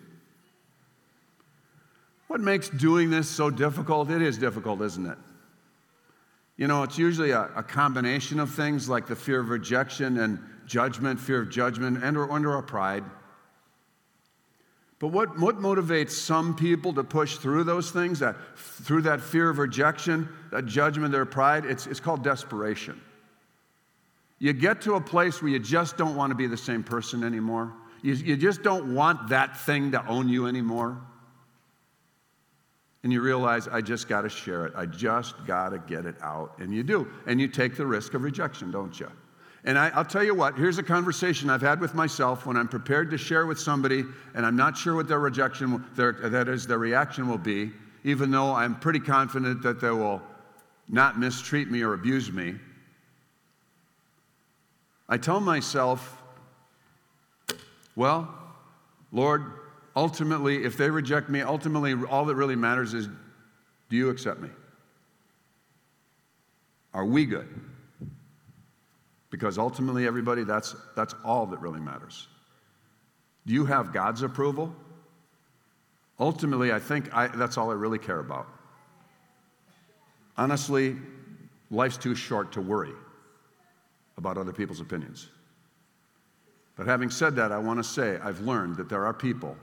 What 2.27 2.41
makes 2.41 2.69
doing 2.69 3.11
this 3.11 3.29
so 3.29 3.49
difficult? 3.49 4.11
It 4.11 4.23
is 4.23 4.39
difficult, 4.39 4.81
isn't 4.81 5.07
it? 5.07 5.19
You 6.57 6.67
know, 6.67 6.83
it's 6.83 6.99
usually 6.99 7.31
a, 7.31 7.51
a 7.55 7.63
combination 7.63 8.41
of 8.41 8.51
things 8.51 8.89
like 8.89 9.07
the 9.07 9.15
fear 9.15 9.39
of 9.39 9.51
rejection 9.51 10.19
and 10.19 10.41
judgment, 10.67 11.21
fear 11.21 11.43
of 11.43 11.51
judgment, 11.51 12.03
and 12.03 12.17
or 12.17 12.31
under 12.33 12.53
our 12.53 12.63
pride. 12.63 13.05
But 14.99 15.09
what, 15.09 15.39
what 15.39 15.59
motivates 15.59 16.11
some 16.11 16.55
people 16.55 16.95
to 16.95 17.05
push 17.05 17.37
through 17.37 17.65
those 17.65 17.91
things, 17.91 18.21
that, 18.21 18.37
through 18.57 19.03
that 19.03 19.21
fear 19.21 19.51
of 19.51 19.59
rejection, 19.59 20.29
that 20.51 20.67
judgment, 20.67 21.13
their 21.13 21.27
pride? 21.27 21.65
It's, 21.65 21.87
it's 21.87 22.01
called 22.01 22.23
desperation. 22.23 23.01
You 24.39 24.53
get 24.53 24.83
to 24.83 24.95
a 24.95 25.01
place 25.01 25.43
where 25.43 25.51
you 25.51 25.59
just 25.59 25.97
don't 25.97 26.17
want 26.17 26.31
to 26.31 26.35
be 26.35 26.47
the 26.47 26.57
same 26.57 26.83
person 26.85 27.25
anymore. 27.25 27.73
You, 28.03 28.15
you 28.15 28.37
just 28.37 28.63
don't 28.63 28.95
want 28.95 29.29
that 29.31 29.59
thing 29.61 29.93
to 29.93 30.07
own 30.07 30.29
you 30.29 30.47
anymore. 30.47 31.01
And 33.03 33.13
you 33.13 33.21
realize, 33.21 33.69
I 33.69 33.81
just 33.81 34.09
got 34.09 34.23
to 34.23 34.29
share 34.29 34.67
it. 34.67 34.73
I 34.77 34.87
just 34.87 35.35
got 35.47 35.71
to 35.71 35.79
get 35.79 36.07
it 36.07 36.17
out. 36.23 36.59
And 36.59 36.73
you 36.73 36.83
do. 36.83 37.09
And 37.27 37.41
you 37.41 37.49
take 37.49 37.77
the 37.77 37.87
risk 37.87 38.15
of 38.15 38.23
rejection, 38.23 38.71
don't 38.71 38.99
you? 38.99 39.11
And 39.66 39.79
I, 39.79 39.96
will 39.96 40.05
tell 40.05 40.22
you 40.22 40.35
what, 40.35 40.57
here's 40.57 40.77
a 40.77 40.83
conversation 40.83 41.48
I've 41.48 41.62
had 41.62 41.81
with 41.81 41.94
myself 41.94 42.44
when 42.44 42.57
I'm 42.57 42.68
prepared 42.68 43.11
to 43.11 43.18
share 43.18 43.46
with 43.46 43.59
somebody 43.59 44.05
and 44.35 44.44
I'm 44.44 44.57
not 44.57 44.77
sure 44.77 44.94
what 44.94 45.09
their 45.09 45.20
rejection, 45.20 45.83
their, 45.94 46.12
that 46.12 46.48
is, 46.48 46.66
their 46.66 46.79
reaction 46.79 47.29
will 47.29 47.38
be, 47.38 47.72
even 48.05 48.31
though 48.31 48.53
I'm 48.53 48.79
pretty 48.79 49.00
confident 49.00 49.62
that 49.62 49.81
they 49.81 49.90
will 49.90 50.20
not 50.87 51.18
mistreat 51.18 51.70
me 51.70 51.81
or 51.81 51.94
abuse 51.94 52.31
me. 52.31 52.57
I 55.09 55.16
tell 55.16 55.40
myself, 55.40 56.22
well, 57.96 58.35
Lord, 59.12 59.44
ultimately, 59.96 60.64
if 60.64 60.77
they 60.77 60.90
reject 60.90 61.31
me, 61.31 61.40
ultimately, 61.40 61.94
all 62.11 62.27
that 62.27 62.35
really 62.35 62.57
matters 62.57 62.92
is 62.92 63.09
do 63.88 63.96
you 63.96 64.11
accept 64.11 64.40
me? 64.40 64.50
Are 66.92 67.05
we 67.05 67.24
good? 67.24 67.48
Because 69.35 69.59
ultimately, 69.59 70.07
everybody, 70.07 70.44
that's, 70.44 70.77
that's 70.94 71.12
all 71.25 71.44
that 71.47 71.59
really 71.59 71.81
matters. 71.81 72.29
Do 73.44 73.53
you 73.53 73.64
have 73.64 73.92
God's 73.92 74.23
approval? 74.23 74.73
Ultimately, 76.20 76.73
I 76.73 76.79
think 76.79 77.12
I, 77.12 77.27
that's 77.27 77.59
all 77.59 77.68
I 77.73 77.75
really 77.75 77.99
care 77.99 78.20
about. 78.20 78.47
Honestly, 80.37 80.94
life's 81.73 81.97
too 81.97 82.14
short 82.14 82.53
to 82.53 82.61
worry 82.61 82.92
about 84.18 84.38
other 84.38 84.53
people's 84.53 84.81
opinions. 84.81 85.27
But 86.77 86.87
having 86.87 87.11
said 87.11 87.35
that, 87.35 87.51
I 87.51 87.59
want 87.59 87.81
to 87.81 87.85
say 87.85 88.20
I've 88.23 88.38
learned 88.38 88.77
that 88.77 88.88
there 88.88 89.05
are 89.05 89.12
people 89.12 89.57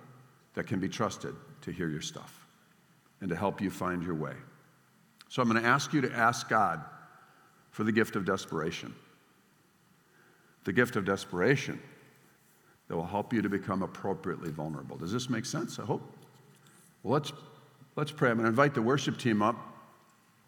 that 0.53 0.67
can 0.67 0.81
be 0.81 0.89
trusted 0.89 1.33
to 1.61 1.71
hear 1.71 1.87
your 1.87 2.01
stuff 2.01 2.45
and 3.21 3.29
to 3.29 3.37
help 3.37 3.61
you 3.61 3.71
find 3.71 4.03
your 4.03 4.15
way. 4.15 4.33
So 5.29 5.41
I'm 5.41 5.49
going 5.49 5.63
to 5.63 5.69
ask 5.69 5.93
you 5.93 6.01
to 6.01 6.11
ask 6.11 6.49
God 6.49 6.83
for 7.69 7.85
the 7.85 7.91
gift 7.93 8.17
of 8.17 8.25
desperation 8.25 8.93
the 10.63 10.73
gift 10.73 10.95
of 10.95 11.05
desperation 11.05 11.79
that 12.87 12.95
will 12.95 13.05
help 13.05 13.33
you 13.33 13.41
to 13.41 13.49
become 13.49 13.81
appropriately 13.83 14.51
vulnerable. 14.51 14.97
Does 14.97 15.11
this 15.11 15.29
make 15.29 15.45
sense? 15.45 15.79
I 15.79 15.83
hope. 15.83 16.01
Well, 17.03 17.13
let's, 17.13 17.31
let's 17.95 18.11
pray. 18.11 18.29
I'm 18.29 18.35
going 18.35 18.45
to 18.45 18.49
invite 18.49 18.73
the 18.73 18.81
worship 18.81 19.17
team 19.17 19.41
up. 19.41 19.55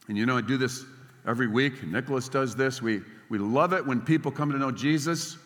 And 0.08 0.18
you 0.18 0.26
know, 0.26 0.38
I 0.38 0.42
do 0.42 0.58
this 0.58 0.86
every 1.26 1.48
week. 1.48 1.84
Nicholas 1.84 2.28
does 2.28 2.56
this. 2.56 2.82
We, 2.82 3.02
we 3.30 3.38
love 3.38 3.74
it 3.74 3.86
when 3.86 4.02
people 4.02 4.32
come 4.32 4.52
to 4.52 4.58
know 4.58 4.72
Jesus, 4.72 5.38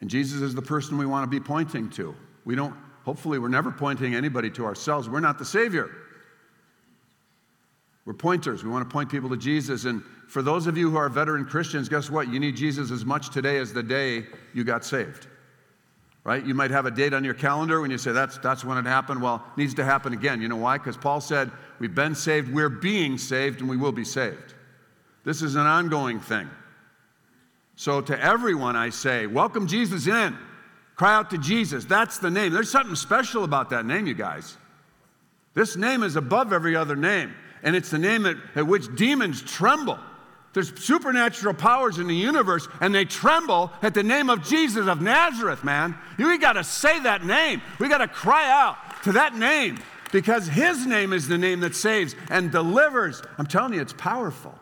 and 0.00 0.10
Jesus 0.10 0.42
is 0.42 0.54
the 0.54 0.62
person 0.62 0.98
we 0.98 1.06
want 1.06 1.24
to 1.24 1.30
be 1.30 1.42
pointing 1.42 1.88
to. 1.90 2.14
We 2.44 2.54
don't, 2.54 2.74
hopefully, 3.04 3.38
we're 3.38 3.48
never 3.48 3.70
pointing 3.70 4.14
anybody 4.14 4.50
to 4.50 4.66
ourselves. 4.66 5.08
We're 5.08 5.20
not 5.20 5.38
the 5.38 5.44
Savior. 5.44 5.90
We're 8.04 8.12
pointers. 8.12 8.62
We 8.62 8.68
want 8.68 8.88
to 8.88 8.92
point 8.92 9.10
people 9.10 9.30
to 9.30 9.36
Jesus. 9.38 9.86
And 9.86 10.02
for 10.28 10.42
those 10.42 10.66
of 10.66 10.76
you 10.76 10.90
who 10.90 10.96
are 10.96 11.08
veteran 11.08 11.44
Christians, 11.44 11.88
guess 11.88 12.10
what? 12.10 12.28
You 12.28 12.40
need 12.40 12.56
Jesus 12.56 12.90
as 12.90 13.04
much 13.04 13.30
today 13.30 13.58
as 13.58 13.72
the 13.72 13.82
day 13.82 14.26
you 14.52 14.64
got 14.64 14.84
saved. 14.84 15.26
Right? 16.24 16.44
You 16.44 16.54
might 16.54 16.70
have 16.70 16.86
a 16.86 16.90
date 16.90 17.12
on 17.12 17.22
your 17.22 17.34
calendar 17.34 17.82
when 17.82 17.90
you 17.90 17.98
say 17.98 18.12
that's, 18.12 18.38
that's 18.38 18.64
when 18.64 18.78
it 18.78 18.86
happened. 18.86 19.20
Well, 19.20 19.44
it 19.52 19.58
needs 19.58 19.74
to 19.74 19.84
happen 19.84 20.14
again. 20.14 20.40
You 20.40 20.48
know 20.48 20.56
why? 20.56 20.78
Because 20.78 20.96
Paul 20.96 21.20
said, 21.20 21.50
We've 21.78 21.94
been 21.94 22.14
saved, 22.14 22.52
we're 22.54 22.70
being 22.70 23.18
saved, 23.18 23.60
and 23.60 23.68
we 23.68 23.76
will 23.76 23.92
be 23.92 24.04
saved. 24.04 24.54
This 25.24 25.42
is 25.42 25.56
an 25.56 25.66
ongoing 25.66 26.20
thing. 26.20 26.48
So, 27.76 28.00
to 28.00 28.18
everyone, 28.18 28.74
I 28.74 28.88
say, 28.88 29.26
Welcome 29.26 29.66
Jesus 29.66 30.06
in. 30.06 30.38
Cry 30.96 31.14
out 31.14 31.30
to 31.30 31.38
Jesus. 31.38 31.84
That's 31.84 32.18
the 32.18 32.30
name. 32.30 32.52
There's 32.52 32.70
something 32.70 32.94
special 32.94 33.44
about 33.44 33.70
that 33.70 33.84
name, 33.84 34.06
you 34.06 34.14
guys. 34.14 34.56
This 35.52 35.76
name 35.76 36.02
is 36.02 36.16
above 36.16 36.52
every 36.52 36.74
other 36.74 36.96
name, 36.96 37.34
and 37.62 37.76
it's 37.76 37.90
the 37.90 37.98
name 37.98 38.24
at, 38.24 38.36
at 38.54 38.66
which 38.66 38.94
demons 38.96 39.42
tremble. 39.42 39.98
There's 40.54 40.72
supernatural 40.82 41.52
powers 41.52 41.98
in 41.98 42.06
the 42.06 42.14
universe, 42.14 42.68
and 42.80 42.94
they 42.94 43.04
tremble 43.04 43.72
at 43.82 43.92
the 43.92 44.04
name 44.04 44.30
of 44.30 44.44
Jesus 44.44 44.86
of 44.86 45.02
Nazareth, 45.02 45.64
man. 45.64 45.96
We 46.16 46.38
got 46.38 46.52
to 46.52 46.62
say 46.62 47.00
that 47.00 47.24
name. 47.24 47.60
We 47.80 47.88
got 47.88 47.98
to 47.98 48.08
cry 48.08 48.48
out 48.48 48.76
to 49.02 49.12
that 49.12 49.34
name 49.34 49.78
because 50.12 50.46
his 50.46 50.86
name 50.86 51.12
is 51.12 51.26
the 51.26 51.36
name 51.36 51.58
that 51.60 51.74
saves 51.74 52.14
and 52.30 52.52
delivers. 52.52 53.20
I'm 53.36 53.46
telling 53.46 53.74
you, 53.74 53.80
it's 53.80 53.92
powerful. 53.94 54.54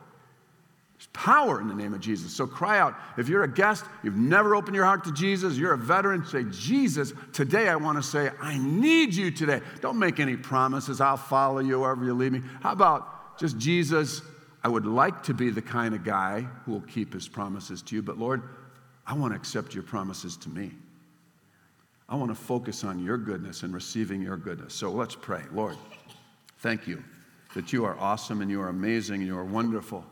There's 0.96 1.08
power 1.12 1.60
in 1.60 1.68
the 1.68 1.74
name 1.74 1.92
of 1.92 2.00
Jesus. 2.00 2.32
So 2.32 2.46
cry 2.46 2.78
out. 2.78 2.94
If 3.18 3.28
you're 3.28 3.44
a 3.44 3.52
guest, 3.52 3.84
you've 4.02 4.16
never 4.16 4.56
opened 4.56 4.74
your 4.74 4.86
heart 4.86 5.04
to 5.04 5.12
Jesus, 5.12 5.58
you're 5.58 5.74
a 5.74 5.78
veteran, 5.78 6.24
say, 6.24 6.44
Jesus, 6.50 7.12
today 7.34 7.68
I 7.68 7.76
want 7.76 7.98
to 7.98 8.02
say, 8.02 8.30
I 8.40 8.56
need 8.56 9.14
you 9.14 9.30
today. 9.30 9.60
Don't 9.82 9.98
make 9.98 10.20
any 10.20 10.36
promises. 10.36 11.02
I'll 11.02 11.18
follow 11.18 11.58
you 11.58 11.80
wherever 11.80 12.02
you 12.02 12.14
lead 12.14 12.32
me. 12.32 12.40
How 12.62 12.72
about 12.72 13.38
just 13.38 13.58
Jesus? 13.58 14.22
I 14.64 14.68
would 14.68 14.86
like 14.86 15.24
to 15.24 15.34
be 15.34 15.50
the 15.50 15.62
kind 15.62 15.94
of 15.94 16.04
guy 16.04 16.42
who 16.64 16.72
will 16.72 16.82
keep 16.82 17.12
his 17.12 17.26
promises 17.26 17.82
to 17.82 17.96
you, 17.96 18.02
but 18.02 18.18
Lord, 18.18 18.42
I 19.06 19.14
want 19.14 19.32
to 19.32 19.36
accept 19.36 19.74
your 19.74 19.82
promises 19.82 20.36
to 20.38 20.48
me. 20.48 20.70
I 22.08 22.14
want 22.14 22.30
to 22.30 22.34
focus 22.34 22.84
on 22.84 23.02
your 23.02 23.16
goodness 23.16 23.62
and 23.62 23.74
receiving 23.74 24.22
your 24.22 24.36
goodness. 24.36 24.74
So 24.74 24.90
let's 24.90 25.16
pray. 25.16 25.42
Lord, 25.52 25.76
thank 26.58 26.86
you 26.86 27.02
that 27.54 27.72
you 27.72 27.84
are 27.84 27.98
awesome 27.98 28.40
and 28.40 28.50
you 28.50 28.60
are 28.60 28.68
amazing 28.68 29.16
and 29.16 29.26
you 29.26 29.36
are 29.36 29.44
wonderful. 29.44 30.04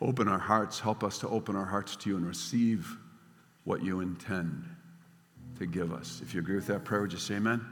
Open 0.00 0.28
our 0.28 0.38
hearts, 0.38 0.80
help 0.80 1.04
us 1.04 1.18
to 1.18 1.28
open 1.28 1.56
our 1.56 1.64
hearts 1.64 1.94
to 1.96 2.10
you 2.10 2.16
and 2.16 2.26
receive 2.26 2.96
what 3.64 3.82
you 3.82 4.00
intend 4.00 4.64
to 5.58 5.66
give 5.66 5.92
us. 5.92 6.20
If 6.22 6.34
you 6.34 6.40
agree 6.40 6.56
with 6.56 6.66
that 6.68 6.84
prayer, 6.84 7.02
would 7.02 7.12
you 7.12 7.18
say 7.18 7.34
amen? 7.34 7.64